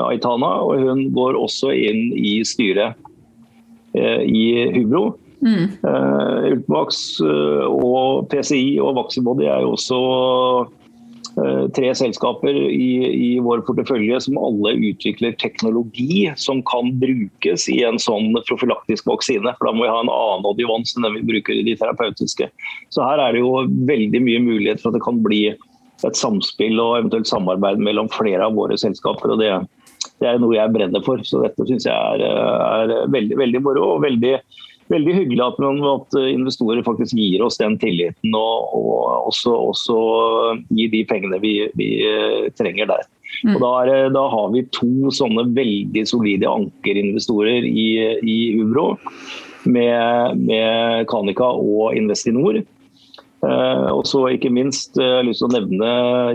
Aitana. 0.04 0.50
Og 0.60 0.82
hun 0.84 0.98
går 1.16 1.38
også 1.40 1.70
inn 1.72 2.10
i 2.12 2.34
styret 2.44 2.98
i 3.94 4.46
Hubro. 4.74 5.04
Mm. 5.44 5.74
Ultmax 6.54 7.20
og 7.20 8.30
PCI 8.32 8.78
og 8.80 8.96
Vaxibody 8.96 9.44
er 9.44 9.60
jo 9.66 9.74
også 9.74 9.98
Eh, 11.34 11.64
tre 11.74 11.88
selskaper 11.98 12.54
i, 12.54 12.90
i, 13.10 13.30
vår 13.42 13.64
portefølje 13.66 14.20
som 14.22 14.36
alle 14.38 14.76
utvikler 14.90 15.34
teknologi 15.40 16.28
som 16.38 16.60
kan 16.70 16.92
brukes 17.00 17.66
i 17.72 17.80
en 17.82 17.98
sånn 17.98 18.36
profylaktisk 18.46 19.08
vaksine. 19.10 19.54
For 19.58 19.66
da 19.66 19.72
må 19.74 19.82
vi 19.82 19.90
ha 19.90 20.02
en 20.04 20.12
annen 20.14 20.46
adjuvans 20.52 20.94
enn 20.94 21.08
den 21.08 21.16
vi 21.18 21.24
bruker 21.32 21.58
i 21.58 21.64
de 21.66 21.74
terapeutiske. 21.80 22.46
Så 22.94 23.02
her 23.02 23.18
er 23.18 23.34
det 23.34 23.42
jo 23.42 23.64
veldig 23.88 24.20
mye 24.22 24.44
mulighet 24.44 24.82
for 24.82 24.92
at 24.92 25.00
det 25.00 25.06
kan 25.06 25.18
bli 25.26 25.42
et 26.04 26.20
samspill 26.20 26.78
og 26.78 27.00
eventuelt 27.00 27.30
samarbeid 27.30 27.82
mellom 27.82 28.12
flere 28.14 28.46
av 28.46 28.54
våre 28.54 28.78
selskaper. 28.78 29.34
og 29.34 29.42
det, 29.42 29.50
det 30.22 30.30
er 30.30 30.38
noe 30.42 30.56
jeg 30.56 30.74
brenner 30.74 31.02
for. 31.06 31.22
Så 31.26 31.42
dette 31.42 31.66
syns 31.68 31.88
jeg 31.88 31.94
er, 31.94 32.22
er 32.24 33.10
veldig, 33.12 33.38
veldig 33.40 33.64
moro 33.64 33.94
og 33.96 34.06
veldig 34.06 34.36
veldig 34.92 35.14
hyggelig 35.16 35.44
at, 35.44 35.60
at, 35.90 36.16
investorer 36.28 36.84
faktisk 36.84 37.16
gir 37.16 37.42
oss 37.44 37.56
den 37.60 37.78
tilliten 37.80 38.34
og, 38.36 38.74
og 38.76 39.30
også, 39.30 39.54
også, 39.70 39.96
gir 40.76 40.92
de 40.92 41.04
pengene 41.08 41.40
vi, 41.42 41.54
vi 41.78 41.88
eh, 42.04 42.50
trenger 42.58 42.90
der. 42.92 43.06
Mm. 43.42 43.54
Og 43.56 43.62
da, 43.64 43.72
er, 43.82 44.12
da, 44.14 44.26
har 44.30 44.52
vi 44.52 44.66
to 44.74 45.10
sånne 45.14 45.48
veldig 45.56 46.04
solide 46.08 46.50
ankerinvestorer 46.50 47.66
i, 47.66 47.88
i 48.20 48.38
Ubro, 48.60 48.94
med, 49.64 50.44
med 50.44 51.06
Kanika 51.08 51.48
og 51.56 51.96
Investinor. 51.96 52.60
Eh, 53.44 53.88
og 53.92 54.06
så 54.08 54.22
ikke 54.32 54.52
minst 54.52 54.96
eh, 54.96 55.04
jeg 55.04 55.16
har 55.18 55.26
lyst 55.26 55.42
til 55.42 55.50
å 55.50 55.54
nevne 55.56 55.88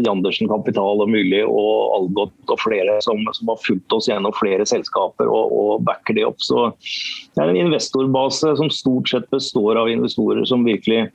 Jandersen 0.04 0.50
Kapital 0.52 1.02
og 1.02 1.10
Mulig 1.10 1.42
og 1.48 1.96
Algot 1.96 2.52
og 2.52 2.60
flere 2.62 3.00
som, 3.06 3.24
som, 3.34 3.50
har 3.50 3.62
fulgt 3.64 3.96
oss 3.96 4.10
gjennom 4.12 4.36
flere 4.38 4.68
selskaper 4.70 5.30
og, 5.32 5.54
og, 5.56 5.72
backer 5.88 6.20
det 6.20 6.28
opp. 6.28 6.38
Så 6.44 6.68
det 6.76 7.42
er 7.42 7.54
en 7.54 7.62
investorbase 7.64 8.54
som 8.60 8.70
stort 8.74 9.10
sett 9.10 9.30
består 9.34 9.80
av 9.80 9.90
investorer 9.90 10.46
som 10.50 10.68
virkelig 10.68 11.08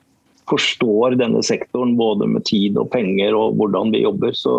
forstår 0.51 1.19
denne 1.21 1.41
sektoren 1.47 1.95
både 1.97 2.29
med 2.33 2.45
tid 2.49 2.81
og 2.81 2.91
penger 2.93 3.37
og 3.39 3.61
hvordan 3.61 3.95
vi 3.95 4.03
jobber. 4.05 4.35
Så 4.37 4.55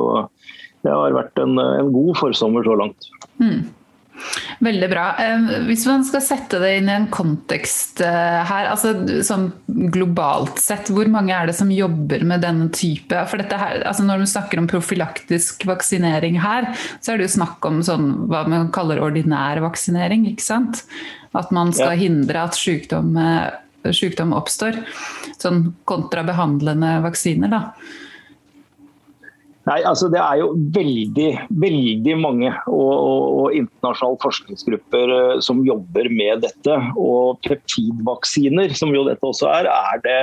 det 0.85 0.93
har 0.93 1.17
vært 1.17 1.41
en, 1.41 1.57
en 1.59 1.91
god 1.93 2.13
forsommer 2.21 2.65
så 2.65 2.77
langt. 2.79 3.09
Mm. 3.41 3.65
Veldig 4.63 4.87
bra. 4.89 5.05
Hvis 5.67 5.83
man 5.89 6.05
skal 6.07 6.23
sette 6.23 6.59
det 6.61 6.71
inn 6.77 6.89
i 6.89 6.95
en 6.95 7.07
kontekst 7.13 8.01
eh, 8.05 8.39
her, 8.47 8.69
altså 8.71 8.93
sånn 9.25 9.49
globalt 9.93 10.61
sett, 10.63 10.89
hvor 10.93 11.09
mange 11.11 11.35
er 11.35 11.49
det 11.49 11.57
som 11.57 11.71
jobber 11.73 12.23
med 12.27 12.43
denne 12.45 12.69
type 12.75 13.25
For 13.29 13.41
dette 13.41 13.59
her, 13.59 13.81
altså 13.87 14.05
Når 14.07 14.23
du 14.23 14.29
snakker 14.31 14.61
om 14.61 14.69
profylaktisk 14.71 15.67
vaksinering 15.67 16.39
her, 16.43 16.71
så 16.99 17.13
er 17.13 17.19
det 17.19 17.27
jo 17.27 17.35
snakk 17.35 17.67
om 17.67 17.81
sånn, 17.85 18.07
hva 18.31 18.45
man 18.49 18.71
kaller 18.75 19.03
ordinær 19.03 19.61
vaksinering. 19.65 20.25
ikke 20.31 20.45
sant? 20.45 20.85
At 21.35 21.51
man 21.55 21.73
skal 21.75 21.95
ja. 21.95 22.05
hindre 22.05 22.47
at 22.47 22.57
sykdom, 22.57 23.13
eh, 23.19 23.91
sykdom 23.91 24.33
oppstår. 24.37 24.79
Sånn 25.35 25.73
kontrabehandlende 25.89 26.97
vaksiner, 27.05 27.51
da. 27.51 27.63
Nei, 29.65 29.79
altså 29.81 30.09
Det 30.13 30.19
er 30.21 30.39
jo 30.43 30.51
veldig 30.75 31.29
veldig 31.61 32.15
mange 32.21 32.51
og, 32.69 32.91
og, 32.91 33.23
og 33.39 33.55
internasjonale 33.57 34.19
forskningsgrupper 34.21 35.13
uh, 35.13 35.39
som 35.43 35.63
jobber 35.65 36.09
med 36.13 36.43
dette. 36.45 36.75
Og 37.01 37.39
peptidvaksiner, 37.45 38.75
som 38.77 38.93
jo 38.93 39.05
dette 39.07 39.25
også 39.25 39.49
er, 39.49 39.69
er, 39.71 40.03
det, 40.05 40.19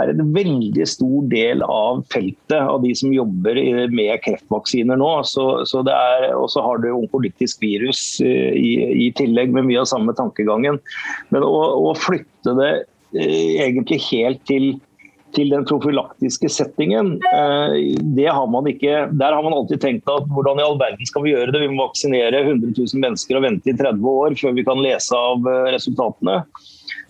er 0.00 0.12
en 0.12 0.32
veldig 0.34 0.88
stor 0.90 1.28
del 1.30 1.62
av 1.66 2.02
feltet 2.12 2.58
av 2.58 2.80
de 2.82 2.90
som 2.98 3.14
jobber 3.14 3.60
med 3.94 4.24
kreftvaksiner 4.26 4.98
nå. 4.98 5.12
Og 5.22 6.48
så 6.50 6.66
har 6.66 6.82
du 6.82 6.90
onkolytisk 6.90 7.62
virus 7.62 8.02
uh, 8.24 8.50
i, 8.50 8.74
i, 9.06 9.12
tillegg, 9.16 9.54
med 9.54 9.70
mye 9.70 9.84
av 9.84 9.90
samme 9.92 10.16
tankegangen. 10.18 10.82
Men 11.30 11.46
å, 11.46 11.54
å 11.92 11.94
flytte 11.98 12.58
det 12.58 12.74
egentlig 13.16 14.00
helt 14.10 14.42
til 14.48 14.74
til 15.36 15.52
den 15.52 15.66
profylaktiske 15.68 16.48
settingen, 16.52 17.16
eh, 17.30 17.76
har 18.26 18.48
ikke, 18.70 18.94
der 19.12 19.36
har 19.36 19.42
man 19.44 19.56
alltid 19.56 19.82
tenkt 19.82 20.08
at 20.10 20.28
hvordan 20.32 20.60
i 20.60 20.64
all 20.64 20.78
verden 20.80 21.08
skal 21.08 21.26
vi 21.26 21.34
gjøre 21.34 21.52
det? 21.52 21.62
Vi 21.64 21.72
må 21.74 21.86
vaksinere 21.86 22.42
100 22.44 22.72
000 22.72 23.02
mennesker 23.04 23.38
og 23.38 23.46
vente 23.46 23.70
i 23.70 23.76
30 23.76 24.08
år 24.24 24.38
før 24.40 24.56
vi 24.56 24.66
kan 24.66 24.82
lese 24.82 25.16
av 25.16 25.46
eh, 25.46 25.68
resultatene. 25.76 26.40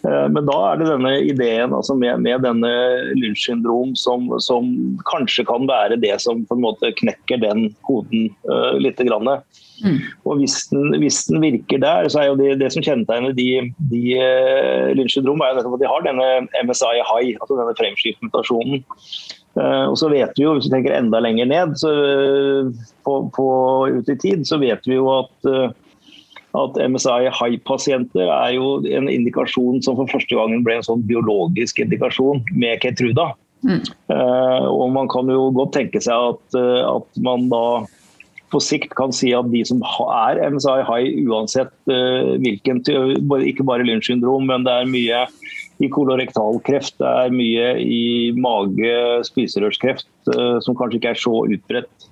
Eh, 0.06 0.26
men 0.30 0.46
da 0.46 0.56
er 0.68 0.80
det 0.80 0.88
denne 0.90 1.12
ideen 1.26 1.74
altså 1.74 1.96
med, 1.98 2.20
med, 2.22 2.44
denne 2.44 2.72
Lynch 3.16 3.46
syndrom 3.46 3.94
som, 3.98 4.28
som, 4.42 4.68
kanskje 5.08 5.46
kan 5.48 5.66
være 5.68 5.98
det 6.02 6.14
som 6.22 6.44
på 6.46 6.56
en 6.56 6.64
måte 6.66 6.92
knekker 7.00 7.40
den 7.42 7.68
koden 7.86 8.28
uh, 8.48 8.76
litt. 8.78 9.00
Grann. 9.06 9.28
Mm. 9.84 9.98
Og 10.24 10.40
hvis 10.40 10.54
den, 10.70 10.94
hvis 11.02 11.18
den, 11.28 11.42
virker 11.42 11.82
der, 11.82 12.08
så 12.08 12.22
er 12.22 12.30
jo 12.30 12.38
det, 12.38 12.54
det 12.62 12.70
som 12.72 12.84
kjennetegner 12.84 13.34
de, 13.36 13.48
de 13.90 14.02
uh, 14.16 14.92
Lynch 14.96 15.16
syndrom, 15.16 15.42
er 15.44 15.56
jo 15.58 15.74
at 15.74 15.82
de 15.82 15.90
har 15.90 16.06
denne 16.06 16.28
MSI 16.64 16.94
high, 17.02 17.34
altså 17.40 17.58
denne 17.58 17.74
fremskiftmutasjonen. 17.80 18.86
Uh, 19.56 19.88
og 19.90 19.96
så 20.00 20.10
vet 20.12 20.36
vi 20.36 20.44
jo, 20.44 20.52
Hvis 20.56 20.68
vi 20.68 20.74
tenker 20.74 20.96
enda 20.96 21.20
lenger 21.24 21.48
ned 21.48 21.76
så, 21.80 21.92
på, 23.04 23.18
på, 23.36 23.48
ut 23.98 24.12
i 24.12 24.18
tid, 24.20 24.44
så 24.48 24.60
vet 24.60 24.84
vi 24.88 24.98
jo 24.98 25.08
at 25.18 25.50
at 26.56 26.78
MSI 26.80 27.28
high-pasienter 27.34 28.30
er 28.30 28.54
jo 28.56 28.78
en 28.86 29.10
indikasjon 29.12 29.82
som 29.84 29.98
for 29.98 30.10
første 30.12 30.36
gangen 30.38 30.64
ble 30.66 30.78
en 30.78 30.86
sånn 30.86 31.04
biologisk 31.08 31.82
indikasjon 31.84 32.44
med 32.56 32.80
Ketruda. 32.84 33.32
Mm. 33.66 33.82
Uh, 34.12 34.64
og 34.68 34.90
man 34.94 35.08
kan 35.10 35.30
jo 35.32 35.48
godt 35.56 35.74
tenke 35.76 36.02
seg 36.04 36.32
at, 36.32 36.58
uh, 36.58 36.98
at, 36.98 37.06
man 37.24 37.48
da 37.50 37.84
på 38.52 38.60
sikt 38.62 38.92
kan 38.94 39.10
si 39.16 39.32
at 39.34 39.48
de 39.50 39.62
som 39.66 39.80
er 40.06 40.38
MSI 40.54 40.78
high, 40.86 41.22
uansett 41.26 41.72
uh, 41.90 42.36
hvilken 42.42 42.84
Ikke 43.42 43.66
bare 43.66 43.86
lynchsyndrom, 43.88 44.46
men 44.52 44.66
det 44.68 44.74
er 44.74 44.92
mye 44.92 45.24
i 45.82 45.90
kolorektalkreft, 45.92 46.94
det 47.02 47.08
er 47.24 47.34
mye 47.34 47.72
i 47.84 48.04
mage-spiserørskreft, 48.40 50.08
som 50.64 50.76
kanskje 50.78 50.96
ikke 50.96 51.10
er 51.12 51.20
så 51.20 51.34
utbredt 51.44 52.05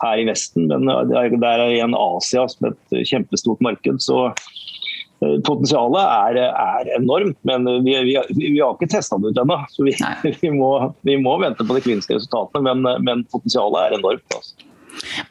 her 0.00 0.22
i 0.22 0.26
Vesten, 0.28 0.68
men 0.70 0.88
der 0.88 1.50
er 1.50 1.66
igjen 1.68 1.96
Asia 1.96 2.46
som 2.50 2.70
et 2.70 2.96
kjempestort 3.08 3.60
marked. 3.64 4.00
så 4.02 4.30
eh, 4.30 5.36
Potensialet 5.46 6.00
er, 6.00 6.40
er, 6.48 6.90
enormt, 6.96 7.38
men 7.48 7.68
vi, 7.84 7.96
vi, 8.08 8.16
vi 8.38 8.56
har 8.60 8.74
ikke 8.76 8.90
testa 8.94 9.18
det 9.20 9.34
ut 9.34 9.42
ennå. 9.44 9.60
Vi, 9.84 9.94
vi, 10.42 10.54
må, 10.54 10.72
vi, 11.06 11.18
må, 11.20 11.36
vente 11.42 11.66
på 11.66 11.76
de 11.76 11.84
kliniske 11.84 12.18
resultatene, 12.18 12.64
men, 12.70 13.06
men 13.06 13.24
potensialet 13.32 13.86
er 13.86 13.98
enormt. 14.00 14.38
Altså. 14.38 14.69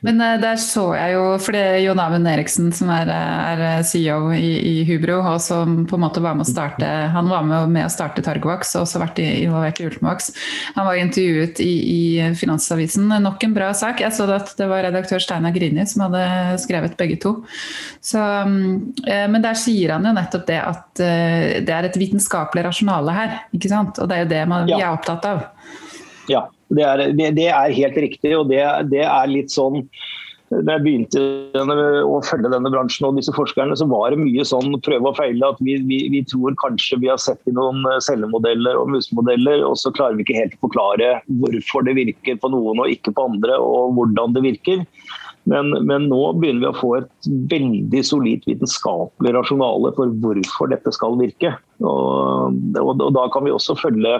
Men 0.06 0.22
uh, 0.22 0.36
der 0.42 0.60
så 0.62 0.86
jeg 0.96 1.16
jo, 1.16 1.24
for 1.42 1.56
det 1.56 1.62
er 1.62 1.78
Jon 1.84 2.01
Amund 2.01 2.30
Eriksen 2.30 2.70
som 2.75 2.92
er, 2.94 3.10
er 3.12 3.84
CEO 3.88 4.32
i, 4.36 4.51
i, 4.72 4.74
Hubro, 4.88 5.20
og 5.34 5.39
som 5.44 5.84
på 5.89 5.98
en 5.98 6.04
måte 6.06 6.24
var 6.24 6.38
med 6.38 6.48
å 6.48 6.50
starte 6.50 6.88
Han 7.13 7.30
var 7.32 7.46
med, 7.48 7.72
med 7.74 7.88
å 7.88 7.92
starte 7.94 8.24
Targovax 8.25 8.75
og 8.78 8.86
også 8.86 9.01
vært 9.04 9.22
involvert 9.24 9.82
i 9.82 9.88
Ultimax. 9.89 10.32
Han 10.78 10.88
var 10.88 11.00
intervjuet 11.01 11.62
i, 11.63 11.74
i, 11.94 12.01
Finansavisen. 12.39 13.10
Nok 13.24 13.44
en 13.46 13.56
bra 13.56 13.72
sak. 13.78 14.04
Jeg 14.04 14.16
så 14.16 14.28
at 14.34 14.54
det 14.60 14.68
var 14.70 14.84
redaktør 14.86 15.22
Steinar 15.24 15.56
Grini 15.56 15.86
som 15.89 16.06
hadde 16.08 16.60
skrevet 16.62 16.98
begge 17.00 17.20
to. 17.22 17.36
Så, 18.04 18.20
uh, 18.20 19.25
men 19.34 19.42
der 19.44 19.58
sier 19.60 19.96
han 19.96 20.08
jo 20.08 20.16
nettopp 20.16 20.48
det 20.50 20.62
at 20.62 21.04
uh, 21.04 21.60
det 21.66 21.75
er 21.75 21.89
et 21.89 22.00
vitenskapelig 22.00 22.68
rasjonale 22.70 23.16
her. 23.16 23.36
ikke 23.56 23.72
sant? 23.72 24.00
Og 24.00 24.10
det 24.10 24.18
er 24.18 24.25
jo 24.25 24.32
det 24.36 24.46
man, 24.50 24.70
vi 24.70 24.80
er 24.80 24.94
opptatt 24.94 25.28
av. 25.30 25.44
Ja, 26.30 26.46
det 26.76 26.86
er, 26.86 27.06
det, 27.18 27.30
det 27.38 27.50
er 27.50 27.78
helt 27.78 28.02
riktig. 28.08 28.34
og 28.38 28.50
det, 28.52 28.64
det 28.92 29.06
er 29.06 29.32
litt 29.32 29.54
sånn 29.54 29.86
da 30.50 30.80
jeg 30.80 30.82
begynte 30.82 31.22
å 31.62 32.16
følge 32.26 32.50
denne 32.50 32.72
bransjen 32.74 33.06
og 33.06 33.20
disse 33.20 33.34
forskerne, 33.36 33.76
så 33.78 33.86
var 33.90 34.10
det 34.10 34.24
mye 34.24 34.46
sånn 34.50 34.74
prøve 34.82 35.12
og 35.12 35.20
feile. 35.20 35.52
At 35.54 35.62
vi, 35.62 35.76
vi, 35.86 36.00
vi 36.10 36.24
tror 36.26 36.58
kanskje 36.62 36.98
vi 37.04 37.12
har 37.12 37.22
sett 37.22 37.42
i 37.46 37.54
noen 37.54 37.86
cellemodeller 38.02 38.80
og 38.80 38.90
musemodeller, 38.96 39.62
og 39.68 39.78
så 39.78 39.94
klarer 39.94 40.18
vi 40.18 40.26
ikke 40.26 40.40
helt 40.40 40.58
å 40.58 40.64
forklare 40.66 41.12
hvorfor 41.44 41.86
det 41.86 42.00
virker 42.00 42.42
på 42.42 42.50
noen 42.50 42.82
og 42.82 42.96
ikke 42.96 43.14
på 43.14 43.28
andre, 43.30 43.60
og 43.62 43.94
hvordan 44.00 44.34
det 44.38 44.46
virker. 44.48 44.82
Men, 45.50 45.72
men, 45.88 46.10
nå 46.12 46.19
begynner 46.38 46.67
vi 46.67 46.69
å 46.69 46.77
få 46.77 46.89
et 47.00 47.29
veldig 47.50 48.01
solid 48.05 48.43
vitenskapelig 48.46 49.34
rasjonale 49.34 49.93
for 49.98 50.12
hvorfor 50.22 50.69
dette 50.74 50.91
skal 50.93 51.15
virke. 51.19 51.53
Og, 51.79 52.58
og, 52.77 52.91
og 53.00 53.13
da 53.15 53.24
kan 53.34 53.48
vi 53.48 53.53
også 53.55 53.77
følge 53.79 54.19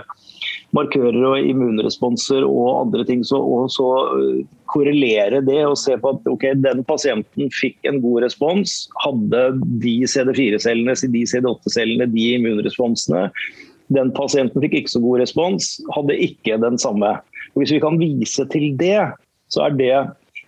markører 0.76 1.20
og 1.32 1.50
immunresponser 1.50 2.46
og 2.48 2.86
andre 2.86 3.06
ting. 3.06 3.24
Så, 3.28 3.40
og 3.42 3.70
så 3.74 3.88
øh, 4.16 4.42
korrelere 4.72 5.42
det 5.46 5.60
og 5.68 5.78
se 5.82 5.98
på 6.02 6.14
at 6.16 6.30
okay, 6.32 6.56
den 6.58 6.84
pasienten 6.88 7.52
fikk 7.54 7.90
en 7.90 8.02
god 8.04 8.24
respons. 8.26 8.82
Hadde 9.04 9.44
de 9.84 9.96
CD4-cellene, 10.10 10.98
de 11.14 11.26
CD8-cellene, 11.30 12.10
de 12.14 12.30
immunresponsene. 12.38 13.28
Den 13.94 14.14
pasienten 14.14 14.62
fikk 14.66 14.82
ikke 14.82 14.94
så 14.94 15.02
god 15.02 15.24
respons, 15.24 15.76
hadde 15.96 16.18
ikke 16.30 16.60
den 16.62 16.78
samme. 16.82 17.18
Og 17.54 17.64
hvis 17.64 17.74
vi 17.74 17.82
kan 17.82 17.98
vise 18.02 18.46
til 18.54 18.72
det, 18.78 19.02
så 19.50 19.66
er 19.66 19.78
det 19.78 19.94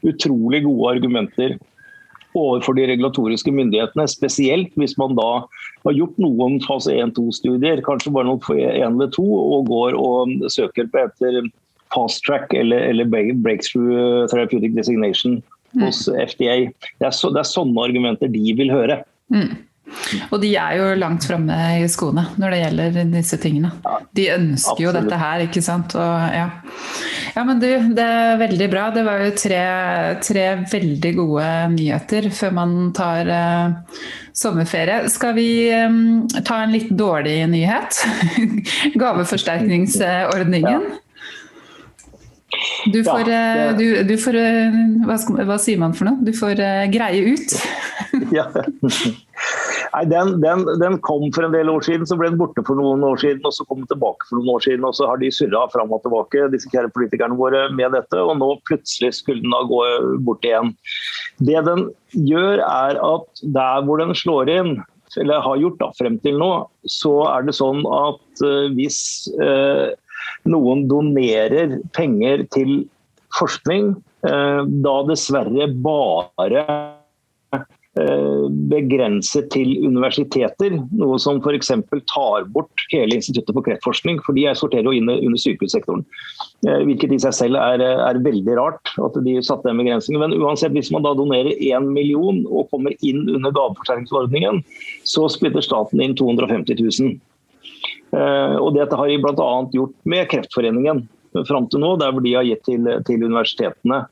utrolig 0.07 0.63
gode 0.65 0.95
argumenter 0.95 1.57
overfor 2.37 2.77
de 2.77 2.87
regulatoriske 2.87 3.51
myndighetene. 3.53 4.07
Spesielt 4.09 4.75
hvis 4.79 4.95
man 4.99 5.15
da 5.17 5.29
har 5.85 5.97
gjort 5.97 6.19
noen 6.21 6.59
fase 6.63 6.93
1-2-studier, 6.95 7.83
kanskje 7.85 8.13
bare 8.15 8.29
noen 8.29 8.61
én 8.61 8.93
eller 8.93 9.11
to, 9.13 9.25
og 9.25 9.67
går 9.71 9.97
og 9.99 10.37
søker 10.53 10.89
på 10.91 11.05
etter 11.05 11.41
fast 11.91 12.23
track 12.23 12.53
eller, 12.55 12.87
eller 12.91 13.09
breakthrough 13.43 14.27
therapeutic 14.31 14.75
designation 14.77 15.41
mm. 15.73 15.83
hos 15.83 16.05
FDA. 16.07 16.71
Det 16.99 17.09
er, 17.09 17.15
så, 17.15 17.31
det 17.33 17.43
er, 17.43 17.51
sånne 17.51 17.83
argumenter 17.83 18.31
de 18.31 18.55
vil 18.57 18.71
høre. 18.71 19.01
Mm. 19.33 19.57
Og 20.31 20.39
de 20.41 20.51
er 20.59 20.77
jo 20.79 20.87
langt 20.99 21.25
framme 21.27 21.57
i 21.81 21.87
skoene 21.91 22.25
når 22.39 22.53
det 22.53 22.59
gjelder 22.61 23.11
disse 23.13 23.39
tingene. 23.41 23.71
De 24.15 24.27
ønsker 24.33 24.73
Absolutt. 24.73 24.83
jo 24.85 24.93
dette 24.97 25.19
her, 25.21 25.43
ikke 25.45 25.63
sant. 25.65 25.95
Og, 25.99 26.35
ja. 26.35 26.47
ja. 27.35 27.45
men 27.47 27.61
du, 27.61 27.67
det 27.97 28.07
er 28.07 28.41
veldig 28.41 28.69
bra. 28.71 28.87
Det 28.95 29.05
var 29.07 29.23
jo 29.25 29.35
tre, 29.39 29.61
tre 30.23 30.47
veldig 30.71 31.13
gode 31.19 31.51
nyheter 31.75 32.31
før 32.35 32.57
man 32.57 32.75
tar 32.97 33.31
uh, 33.31 34.01
sommerferie. 34.37 35.03
Skal 35.11 35.37
vi 35.37 35.49
um, 35.75 36.27
ta 36.39 36.63
en 36.65 36.75
litt 36.75 36.91
dårlig 36.97 37.39
nyhet? 37.51 38.03
Gaveforsterkningsordningen. 39.01 40.91
Ja. 40.91 40.99
Du 42.91 42.99
får, 43.03 43.29
ja, 43.31 43.37
eh, 43.39 43.77
det... 43.77 43.77
du, 43.79 44.03
du 44.09 44.17
får 44.19 44.35
hva, 45.07 45.15
hva, 45.47 45.55
sier 45.61 45.79
man 45.79 45.93
for 45.95 46.09
noe? 46.09 46.19
Du 46.25 46.33
får 46.35 46.59
uh, 46.59 46.85
greie 46.91 47.35
ut. 47.35 47.55
ja. 48.35 48.49
Nei, 49.91 50.05
den, 50.07 50.37
den, 50.39 50.63
den, 50.79 50.97
kom 51.03 51.25
for 51.35 51.43
en 51.43 51.55
del 51.55 51.69
år 51.71 51.83
siden, 51.83 52.05
så 52.07 52.15
ble 52.19 52.29
den 52.31 52.39
borte 52.39 52.63
for 52.67 52.79
noen 52.79 53.03
år 53.03 53.19
siden, 53.19 53.41
og 53.47 53.55
så 53.55 53.65
kom 53.67 53.81
den 53.81 53.89
tilbake 53.89 54.27
for 54.29 54.39
noen 54.39 54.53
år 54.53 54.63
siden. 54.63 54.85
Og 54.87 54.95
så 54.95 55.09
har 55.09 55.19
de 55.19 55.31
surra 55.35 55.65
fram 55.73 55.91
og 55.91 56.03
tilbake, 56.05 56.47
disse 56.53 56.71
kjære 56.71 56.93
politikerne 56.95 57.35
våre, 57.39 57.65
med 57.75 57.91
dette. 57.97 58.21
Og 58.21 58.37
nå 58.39 58.53
plutselig 58.69 59.11
skulle 59.19 59.43
den 59.43 59.51
da 59.51 59.63
gå 59.67 59.81
bort 60.27 60.47
igjen. 60.47 60.71
Det 61.43 61.65
den 61.67 61.89
gjør, 62.15 62.63
er 62.63 63.01
at 63.03 63.43
der 63.57 63.83
hvor 63.87 63.99
den 63.99 64.15
slår 64.15 64.51
inn, 64.53 64.77
eller 65.19 65.43
har 65.43 65.59
gjort 65.59 65.81
da, 65.81 65.91
frem 65.97 66.15
til 66.23 66.39
nå, 66.39 66.51
så 66.87 67.17
er 67.33 67.43
det 67.43 67.57
sånn 67.57 67.83
at 67.83 68.45
uh, 68.47 68.71
hvis 68.77 69.01
uh, 69.43 69.91
noen 70.47 70.85
donerer 70.87 71.81
penger 71.97 72.45
til 72.55 72.85
forskning, 73.35 73.91
uh, 74.23 74.63
da 74.63 74.95
dessverre 75.09 75.67
bare 75.83 76.63
Eh, 77.51 77.59
begrenset 78.71 79.49
til 79.51 79.73
universiteter, 79.83 80.77
noe 80.95 81.17
som 81.19 81.41
f.eks. 81.43 81.73
tar 82.07 82.45
bort 82.55 82.85
hele 82.93 83.17
Instituttet 83.17 83.51
for 83.51 83.65
kreftforskning, 83.65 84.21
for 84.23 84.37
de 84.37 84.45
sorterer 84.55 84.87
jo 84.87 84.93
inn 84.95 85.11
under 85.11 85.41
sykehussektoren. 85.41 86.05
Eh, 86.67 86.83
hvilket 86.87 87.11
i 87.11 87.19
seg 87.19 87.35
selv 87.35 87.59
er, 87.59 87.83
er 87.83 88.21
veldig 88.23 88.55
rart 88.59 88.93
at 88.95 89.19
de 89.25 89.35
satte 89.43 89.67
den 89.67 89.81
begrensningen. 89.81 90.23
Men 90.23 90.37
uansett, 90.39 90.71
hvis 90.77 90.91
man 90.95 91.03
da 91.03 91.11
donerer 91.17 91.51
1 91.57 91.89
million 91.91 92.45
og 92.47 92.71
kommer 92.71 92.95
inn 93.03 93.25
under 93.27 93.51
gaveforsterkningsordningen, 93.57 94.61
så 95.03 95.27
splitter 95.31 95.65
staten 95.65 96.03
inn 96.03 96.15
250 96.15 96.79
000. 96.79 97.17
Eh, 98.15 98.55
og 98.55 98.75
dette 98.77 98.95
har 98.95 99.11
de 99.11 99.19
bl.a. 99.23 99.51
gjort 99.75 99.97
med 100.07 100.29
Kreftforeningen 100.31 101.09
fram 101.47 101.67
til 101.71 101.83
nå, 101.83 101.95
der 101.99 102.11
hvor 102.11 102.23
de 102.23 102.35
har 102.35 102.47
gitt 102.47 102.63
til, 102.67 102.87
til 103.07 103.23
universitetene. 103.23 104.03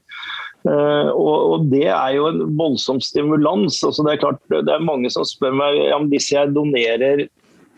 Uh, 0.67 1.09
og, 1.15 1.67
Det 1.71 1.87
er 1.87 2.15
jo 2.17 2.27
en 2.29 2.41
voldsom 2.59 2.99
stimulans. 3.03 3.79
Altså 3.85 4.03
det 4.05 4.15
er 4.15 4.23
klart, 4.25 4.41
det 4.51 4.73
er 4.73 4.83
mange 4.83 5.11
som 5.13 5.27
spør 5.27 5.55
meg 5.55 5.79
om 5.95 6.09
hvis 6.11 6.31
jeg 6.33 6.55
donerer 6.55 7.27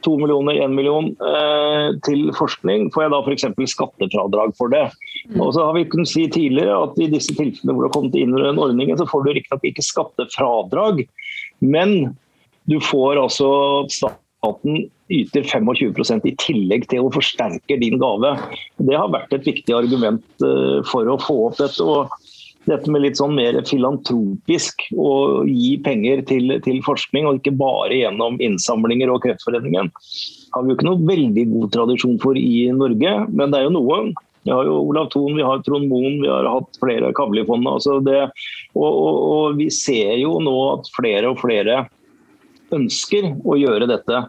to 0.01 0.15
millioner, 0.17 0.57
én 0.63 0.73
million 0.73 1.11
uh, 1.21 1.93
til 2.05 2.31
forskning, 2.33 2.89
får 2.93 3.05
jeg 3.05 3.13
da 3.13 3.19
f.eks. 3.21 3.45
skattefradrag 3.75 4.55
for 4.57 4.73
det? 4.73 4.87
Mm. 5.29 5.41
Og 5.43 5.53
så 5.55 5.67
har 5.67 5.77
vi 5.77 5.85
kunnet 5.91 6.09
si 6.09 6.25
tidligere 6.31 6.79
at 6.87 6.97
I 6.97 7.11
disse 7.11 7.35
tilfellene 7.37 7.75
hvor 7.75 7.85
du 7.85 7.89
har 7.89 7.95
kommet 7.97 8.17
inn 8.17 8.33
under 8.33 8.49
den 8.49 8.63
ordningen, 8.65 8.97
så 8.97 9.05
får 9.09 9.27
du 9.27 9.35
riktignok 9.35 9.69
ikke 9.69 9.85
skattefradrag, 9.85 11.05
men 11.61 12.15
du 12.69 12.79
får 12.81 13.21
altså 13.21 13.51
staten 13.93 14.85
yter 15.11 15.45
25% 15.45 16.25
i 16.29 16.35
tillegg 16.39 16.87
til 16.89 17.05
å 17.05 17.13
forsterke 17.13 17.77
din 17.81 17.99
gave. 18.01 18.33
Det 18.81 18.97
har 18.97 19.11
vært 19.13 19.33
et 19.37 19.47
viktig 19.47 19.75
argument 19.75 20.25
uh, 20.41 20.81
for 20.89 21.09
å 21.09 21.19
få 21.21 21.37
opp 21.49 21.61
dette. 21.61 21.85
og 21.85 22.09
dette 22.69 22.91
med 22.93 23.03
litt 23.05 23.17
sånn 23.19 23.33
mer 23.37 23.57
filantropisk 23.65 24.83
å 24.93 25.13
gi 25.47 25.75
penger 25.83 26.23
til, 26.29 26.57
til, 26.65 26.81
forskning, 26.85 27.27
og 27.27 27.39
ikke 27.39 27.55
bare 27.57 28.01
gjennom 28.03 28.37
innsamlinger 28.43 29.11
og 29.13 29.23
Kreftforeningen, 29.25 29.89
har 30.53 30.65
vi 30.65 30.73
jo 30.73 30.77
ikke 30.77 30.89
noe 30.89 31.07
veldig 31.07 31.45
god 31.53 31.71
tradisjon 31.77 32.19
for 32.21 32.37
i 32.37 32.67
Norge, 32.75 33.15
men 33.31 33.53
det 33.53 33.61
er 33.61 33.67
jo 33.69 33.77
noe. 33.79 34.01
Vi 34.43 34.53
har 34.53 34.65
jo 34.65 34.79
Olav 34.89 35.09
Thon, 35.13 35.35
vi 35.37 35.45
har 35.45 35.61
Trond 35.65 35.87
Moen, 35.89 36.19
vi 36.21 36.29
har 36.29 36.49
hatt 36.49 36.77
flere 36.81 37.11
Kavli-fond. 37.17 37.67
Altså 37.69 37.99
og, 38.01 38.29
og, 38.73 39.09
og 39.21 39.57
vi 39.59 39.69
ser 39.73 40.15
jo 40.17 40.39
nå 40.41 40.55
at 40.71 40.89
flere 40.95 41.29
og 41.29 41.41
flere 41.43 41.83
ønsker 42.73 43.33
å 43.45 43.57
gjøre 43.59 43.89
dette. 43.91 44.23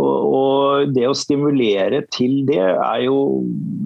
Og, 0.00 0.92
det 0.94 1.04
å 1.08 1.16
stimulere 1.16 2.02
til 2.14 2.40
det 2.48 2.60
er 2.60 3.00
jo 3.04 3.42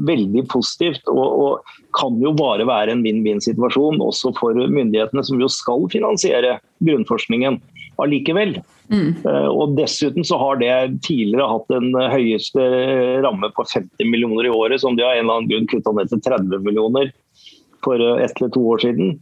veldig 0.07 0.45
positivt. 0.53 1.09
Og, 1.11 1.65
kan 1.95 2.17
jo 2.19 2.33
bare 2.35 2.65
være 2.67 2.91
en 2.91 3.05
vinn-vinn-situasjon 3.05 4.01
også 4.03 4.33
for 4.35 4.59
myndighetene, 4.59 5.23
som 5.23 5.39
jo 5.39 5.47
skal 5.53 5.85
finansiere 5.93 6.57
grunnforskningen 6.83 7.61
allikevel. 8.03 8.57
Mm. 8.91 9.13
Eh, 9.23 9.47
og 9.47 9.77
Dessuten 9.79 10.27
så 10.27 10.41
har 10.41 10.59
det 10.59 10.73
tidligere 11.07 11.47
hatt 11.53 11.71
den 11.71 11.95
høyeste 11.95 12.65
ramme 13.23 13.53
på 13.55 13.63
50 13.71 14.11
millioner 14.11 14.49
i 14.49 14.55
året, 14.55 14.83
som 14.83 14.99
de 14.99 15.07
av 15.07 15.15
en 15.15 15.23
eller 15.23 15.39
annen 15.39 15.53
grunn 15.53 15.71
kutta 15.71 15.95
ned 15.95 16.11
til 16.11 16.25
30 16.27 16.67
millioner 16.67 17.13
for 17.87 18.01
ett 18.19 18.35
eller 18.41 18.51
to 18.53 18.65
år 18.75 18.83
siden. 18.83 19.15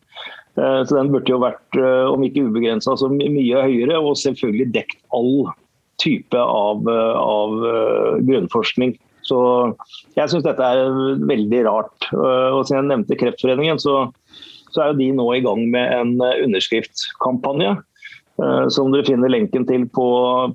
Eh, 0.57 0.81
så 0.85 0.97
den 0.97 1.13
burde 1.13 1.33
jo 1.33 1.41
vært, 1.43 1.79
eh, 1.79 2.07
om 2.09 2.25
ikke 2.25 2.47
ubegrensa, 2.49 2.97
så 2.97 3.09
mye 3.13 3.65
høyere. 3.65 4.01
Og 4.01 4.19
selvfølgelig 4.21 4.73
dekt 4.75 4.99
all 5.13 5.53
type 6.01 6.39
av, 6.39 6.89
av 6.89 7.59
grunnforskning. 8.25 8.97
Så 9.29 9.39
jeg 10.17 10.31
syns 10.33 10.47
dette 10.47 10.67
er 10.67 10.89
veldig 11.29 11.61
rart. 11.69 12.09
Og 12.13 12.65
siden 12.65 12.81
jeg 12.81 12.89
nevnte 12.91 13.19
Kreftforeningen, 13.21 13.79
så, 13.79 14.09
så 14.75 14.83
er 14.83 14.91
jo 14.91 14.99
de 14.99 15.09
nå 15.21 15.29
i 15.37 15.45
gang 15.45 15.63
med 15.71 15.95
en 16.01 16.17
underskriftskampanje. 16.19 17.77
Eh, 18.41 18.69
som 18.73 18.89
dere 18.93 19.05
finner 19.05 19.29
lenken 19.29 19.67
til 19.69 19.85
på, 19.93 20.07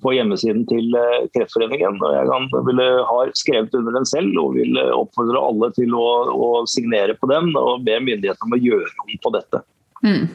på 0.01 0.13
hjemmesiden 0.15 0.65
til 0.69 0.95
eh, 0.97 1.27
Kreftforeningen. 1.35 1.99
og 2.01 2.15
Jeg 2.15 2.29
kan, 2.31 2.47
ville, 2.65 2.87
har 3.11 3.33
skrevet 3.37 3.75
under 3.77 3.99
den 3.99 4.07
selv 4.09 4.39
og 4.41 4.57
vil 4.57 4.79
oppfordre 4.95 5.43
alle 5.49 5.69
til 5.77 5.93
å, 5.95 6.07
å 6.33 6.49
signere 6.69 7.15
på 7.19 7.29
den 7.31 7.53
og 7.53 7.85
be 7.85 7.99
myndighetene 8.01 8.49
om 8.49 8.57
å 8.57 8.63
gjøre 8.63 8.89
om 9.05 9.19
på 9.23 9.33
dette. 9.37 9.61
Mm. 10.03 10.27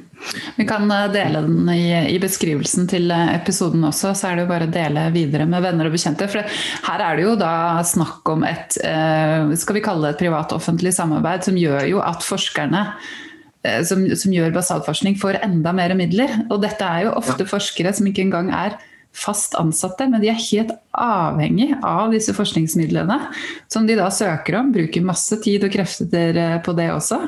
Vi 0.57 0.67
kan 0.67 0.91
eh, 0.91 1.13
dele 1.13 1.41
den 1.41 1.69
i, 1.71 2.15
i, 2.15 2.19
beskrivelsen 2.23 2.87
til 2.91 3.11
eh, 3.15 3.35
episoden 3.37 3.85
også, 3.87 4.13
så 4.19 4.29
er 4.29 4.39
det 4.39 4.47
jo 4.47 4.51
bare 4.51 4.69
å 4.69 4.75
dele 4.75 5.07
videre 5.15 5.47
med 5.51 5.65
venner 5.65 5.89
og 5.89 5.97
bekjente. 5.97 6.29
For 6.31 6.47
her 6.89 7.05
er 7.07 7.19
det 7.19 7.27
jo 7.27 7.35
da 7.39 7.55
snakk 7.87 8.33
om 8.33 8.47
et 8.47 8.79
eh, 8.87 9.53
skal 9.59 9.79
vi 9.79 9.85
kalle 9.85 10.09
det 10.09 10.17
et 10.17 10.25
privat-offentlig 10.27 10.95
samarbeid 10.97 11.47
som 11.49 11.59
gjør 11.59 11.87
jo 11.91 12.03
at 12.05 12.25
forskerne 12.27 12.87
som, 13.87 14.01
som, 14.19 14.33
gjør 14.35 14.51
basalforskning, 14.57 15.15
får 15.23 15.37
enda 15.47 15.71
mer 15.71 15.93
midler. 15.95 16.33
Og 16.49 16.65
dette 16.65 16.83
er 16.83 17.05
jo 17.05 17.13
ofte 17.21 17.47
forskere 17.47 17.93
som 17.95 18.09
ikke 18.11 18.25
engang 18.25 18.49
er 18.51 18.75
fast 19.15 19.55
ansatte, 19.55 20.09
men 20.11 20.19
de 20.19 20.33
er 20.33 20.41
helt 20.49 20.73
avhengig 20.99 21.69
av 21.87 22.11
disse 22.11 22.35
forskningsmidlene 22.35 23.21
som 23.71 23.87
de 23.87 23.95
da 24.01 24.09
søker 24.11 24.59
om. 24.59 24.73
Bruker 24.75 25.07
masse 25.07 25.39
tid 25.45 25.63
og 25.69 25.71
krefter 25.77 26.41
på 26.67 26.75
det 26.75 26.89
også. 26.91 27.21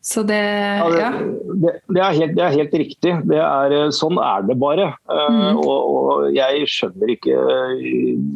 Så 0.00 0.22
det 0.24 0.34
Ja. 0.34 0.88
ja 0.96 1.10
det, 1.60 1.72
det, 1.92 2.00
er 2.00 2.14
helt, 2.16 2.34
det, 2.36 2.42
er 2.44 2.54
helt, 2.56 2.72
riktig. 2.72 3.12
Er, 3.36 3.74
sånn 3.92 4.16
er 4.16 4.46
det 4.48 4.56
bare. 4.56 4.86
Mm. 5.10 5.58
Og, 5.60 5.68
og, 5.68 6.22
jeg 6.32 6.64
skjønner 6.72 7.12
ikke 7.12 7.36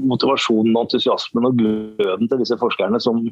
motivasjonen, 0.05 0.77
entusiasmen 0.77 1.49
og 1.49 1.57
gløden 1.57 2.29
til 2.29 2.43
disse 2.43 2.59
forskerne 2.61 3.01
som 3.01 3.23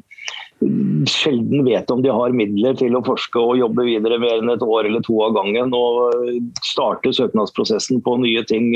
sjelden 1.09 1.65
vet 1.67 1.91
om 1.91 2.01
de 2.01 2.11
har 2.13 2.33
midler 2.33 2.77
til 2.79 2.95
å 2.95 3.03
forske 3.05 3.37
og 3.41 3.59
jobbe 3.59 3.85
videre 3.85 4.17
mer 4.21 4.39
enn 4.39 4.53
et 4.53 4.65
år 4.65 4.89
eller 4.89 5.03
to 5.05 5.19
av 5.25 5.37
gangen. 5.37 5.75
Og 5.77 6.49
starte 6.65 7.13
søknadsprosessen 7.13 8.01
på 8.01 8.17
nye 8.23 8.41
ting 8.49 8.73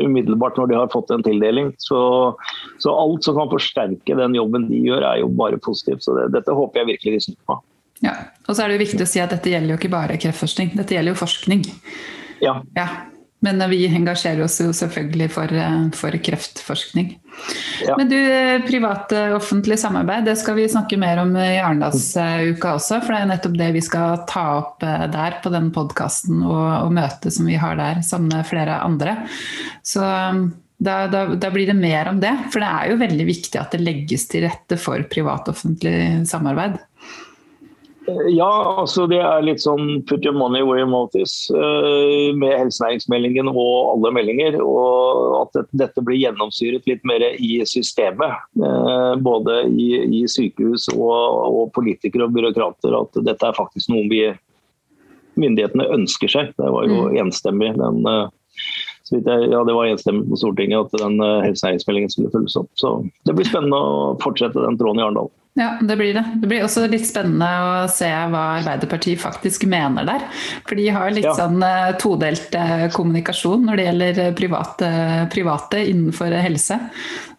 umiddelbart 0.00 0.60
når 0.60 0.68
de 0.68 0.78
har 0.82 0.92
fått 0.92 1.14
en 1.14 1.24
tildeling. 1.24 1.72
Så, 1.80 2.00
så, 2.76 2.92
alt 2.92 3.24
som 3.24 3.40
kan 3.40 3.52
forsterke 3.52 4.20
den 4.20 4.36
jobben 4.36 4.68
de 4.68 4.84
gjør, 4.84 5.06
er 5.14 5.24
jo 5.24 5.32
bare 5.40 5.60
positivt. 5.64 6.04
Så 6.04 6.18
det, 6.18 6.30
dette 6.36 6.56
håper 6.56 6.82
jeg 6.82 6.92
virkelig 6.94 7.16
de 7.16 7.26
snur 7.30 7.40
på. 7.48 7.60
Ja, 8.04 8.16
og 8.46 8.56
så 8.56 8.64
er 8.64 8.70
det 8.70 8.78
jo 8.78 8.86
viktig 8.86 9.04
å 9.04 9.10
si 9.10 9.20
at 9.22 9.32
dette 9.34 9.52
gjelder 9.52 9.74
jo 9.74 9.78
ikke 9.80 9.92
bare 9.92 10.18
kreftforskning, 10.20 10.74
dette 10.78 10.96
gjelder 10.96 11.14
jo 11.14 11.20
forskning. 11.20 11.64
Ja. 12.40 12.60
ja. 12.76 12.88
Men 13.40 13.62
vi 13.70 13.86
engasjerer 13.88 14.42
oss 14.44 14.58
jo 14.60 14.68
selvfølgelig 14.76 15.30
for, 15.32 15.52
for 15.96 16.16
kreftforskning. 16.24 17.14
Ja. 17.86 17.94
Men 17.96 18.10
du, 18.10 18.18
privat-offentlig 18.66 19.78
samarbeid, 19.80 20.26
det 20.28 20.34
skal 20.36 20.58
vi 20.58 20.66
snakke 20.68 20.98
mer 21.00 21.22
om 21.22 21.32
i 21.40 21.56
Arendalsuka 21.56 22.74
også. 22.76 22.98
For 23.00 23.14
det 23.14 23.22
er 23.22 23.30
nettopp 23.30 23.56
det 23.56 23.70
vi 23.78 23.84
skal 23.84 24.26
ta 24.28 24.44
opp 24.58 24.84
eh, 24.84 25.06
der 25.12 25.38
på 25.40 25.52
den 25.54 25.70
podkasten 25.72 26.42
og, 26.44 26.66
og 26.82 26.92
møtet 27.00 27.32
som 27.32 27.48
vi 27.48 27.56
har 27.60 27.80
der 27.80 28.02
sammen 28.04 28.28
med 28.34 28.48
flere 28.50 28.76
andre. 28.84 29.16
Så 29.80 30.04
da, 30.80 31.06
da, 31.08 31.24
da, 31.32 31.50
blir 31.52 31.72
det 31.72 31.80
mer 31.80 32.12
om 32.12 32.20
det. 32.20 32.34
For 32.52 32.60
det 32.60 32.68
er 32.68 32.92
jo 32.92 33.00
veldig 33.06 33.28
viktig 33.28 33.60
at 33.60 33.72
det 33.72 33.80
legges 33.86 34.28
til 34.28 34.44
rette 34.44 34.76
for 34.80 35.08
privat-offentlig 35.08 36.28
samarbeid. 36.28 36.76
Ja, 38.30 38.50
altså 38.80 39.06
det 39.10 39.18
er 39.22 39.44
litt 39.44 39.62
sånn 39.62 40.02
put 40.08 40.24
your 40.24 40.36
money 40.36 40.62
where 40.66 40.80
your 40.80 40.90
mouth 40.90 41.16
is 41.18 41.32
uh, 41.54 42.30
med 42.36 42.54
helsenæringsmeldingen 42.56 43.50
og 43.50 43.94
alle 43.94 44.12
meldinger. 44.16 44.58
Og 44.62 45.40
at 45.40 45.72
dette 45.76 46.04
blir 46.04 46.20
gjennomsyret 46.20 46.86
litt 46.90 47.02
mer 47.08 47.24
i 47.32 47.52
systemet. 47.68 48.36
Uh, 48.60 49.16
både 49.20 49.62
i, 49.70 49.90
i 50.20 50.22
sykehus 50.30 50.88
og, 50.94 51.16
og, 51.48 51.64
politikere 51.76 52.28
og 52.28 52.36
byråkrater. 52.36 52.96
At 53.00 53.20
dette 53.26 53.50
er 53.50 53.58
faktisk 53.58 53.92
noe 53.92 54.06
vi 54.10 54.22
myndighetene 55.40 55.88
ønsker 55.96 56.30
seg. 56.30 56.54
Det 56.58 56.70
var 56.70 56.88
jo 56.88 57.08
mm. 57.08 57.18
enstemmig. 57.24 57.72
Den, 57.80 58.00
ja, 59.10 59.60
det 59.66 59.74
var 59.74 59.88
enstemmig 59.88 60.28
på 60.30 60.40
Stortinget 60.40 60.88
at 60.90 61.02
den 61.02 61.20
helsenæringsmeldingen 61.46 62.12
skulle 62.12 62.32
følges 62.34 62.58
opp. 62.60 62.70
Så 62.78 62.96
det 63.28 63.36
blir 63.38 63.48
spennende 63.48 63.78
å 63.78 64.16
fortsette 64.22 64.62
den 64.62 64.78
tråden 64.80 65.02
i 65.02 65.06
Arendal. 65.06 65.30
Ja, 65.58 65.78
det 65.82 65.96
blir 65.96 66.14
det. 66.14 66.24
Det 66.34 66.46
blir 66.46 66.62
også 66.64 66.84
litt 66.86 67.06
spennende 67.08 67.46
å 67.66 67.88
se 67.90 68.06
hva 68.06 68.42
Arbeiderpartiet 68.60 69.18
faktisk 69.20 69.66
mener 69.70 70.06
der. 70.06 70.22
For 70.68 70.78
de 70.78 70.86
har 70.94 71.10
litt 71.10 71.26
ja. 71.26 71.34
sånn 71.36 71.58
uh, 71.58 71.90
todelt 72.00 72.54
uh, 72.54 72.86
kommunikasjon 72.94 73.66
når 73.66 73.80
det 73.80 73.88
gjelder 73.88 74.20
uh, 74.22 74.30
private, 74.38 74.92
private, 75.34 75.82
innenfor 75.90 76.36
helse. 76.38 76.78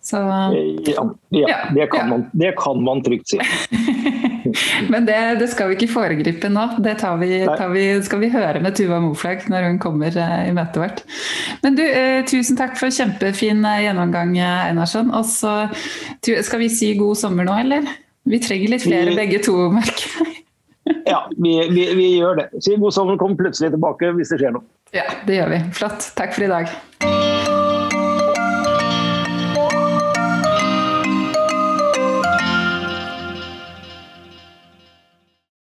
Så, 0.03 0.19
ja, 0.89 1.05
ja, 1.29 1.57
det, 1.71 1.87
kan 1.93 2.09
man, 2.09 2.27
det 2.33 2.51
kan 2.59 2.83
man 2.83 3.03
trygt 3.05 3.31
si. 3.31 3.39
Men 4.93 5.07
det, 5.07 5.17
det, 5.41 5.49
skal 5.51 5.71
vi 5.71 5.77
ikke 5.79 5.91
foregripe 5.93 6.51
nå. 6.51 6.67
Det 6.83 6.97
tar 7.01 7.17
vi, 7.21 7.41
tar 7.47 7.71
vi, 7.73 7.85
skal 8.05 8.23
vi 8.23 8.31
høre 8.33 8.61
med 8.63 8.77
Tuva 8.77 9.01
Moflag 9.03 9.47
når 9.51 9.69
hun 9.69 9.81
kommer 9.81 10.15
i 10.15 10.53
møtet 10.55 10.81
vårt. 10.83 11.03
Men 11.63 11.79
du, 11.79 11.83
tusen 12.29 12.59
takk 12.59 12.77
for 12.79 12.93
kjempefin 12.93 13.65
gjennomgang, 13.85 14.35
Einarsson. 14.41 15.11
Og 15.15 15.27
så 15.29 15.55
skal 16.21 16.63
vi 16.63 16.71
si 16.73 16.93
god 16.99 17.19
sommer 17.19 17.47
nå, 17.47 17.57
eller? 17.65 17.89
Vi 18.29 18.39
trenger 18.41 18.75
litt 18.75 18.85
flere 18.85 19.09
vi, 19.09 19.17
begge 19.17 19.41
to, 19.45 19.57
merker 19.73 20.05
jeg. 20.19 20.37
ja, 21.11 21.23
vi, 21.37 21.55
vi, 21.69 21.87
vi, 21.95 22.07
gjør 22.19 22.43
det. 22.43 22.47
Si 22.61 22.77
god 22.77 22.95
sommer, 22.95 23.19
kom 23.21 23.37
plutselig 23.39 23.73
tilbake 23.73 24.13
hvis 24.17 24.33
det 24.33 24.41
skjer 24.43 24.55
noe. 24.57 24.67
Ja, 24.95 25.07
det 25.27 25.39
gjør 25.39 25.53
vi. 25.55 25.65
Flott. 25.77 26.13
Takk 26.17 26.35
for 26.35 26.47
i 26.47 26.51
dag. 26.51 27.20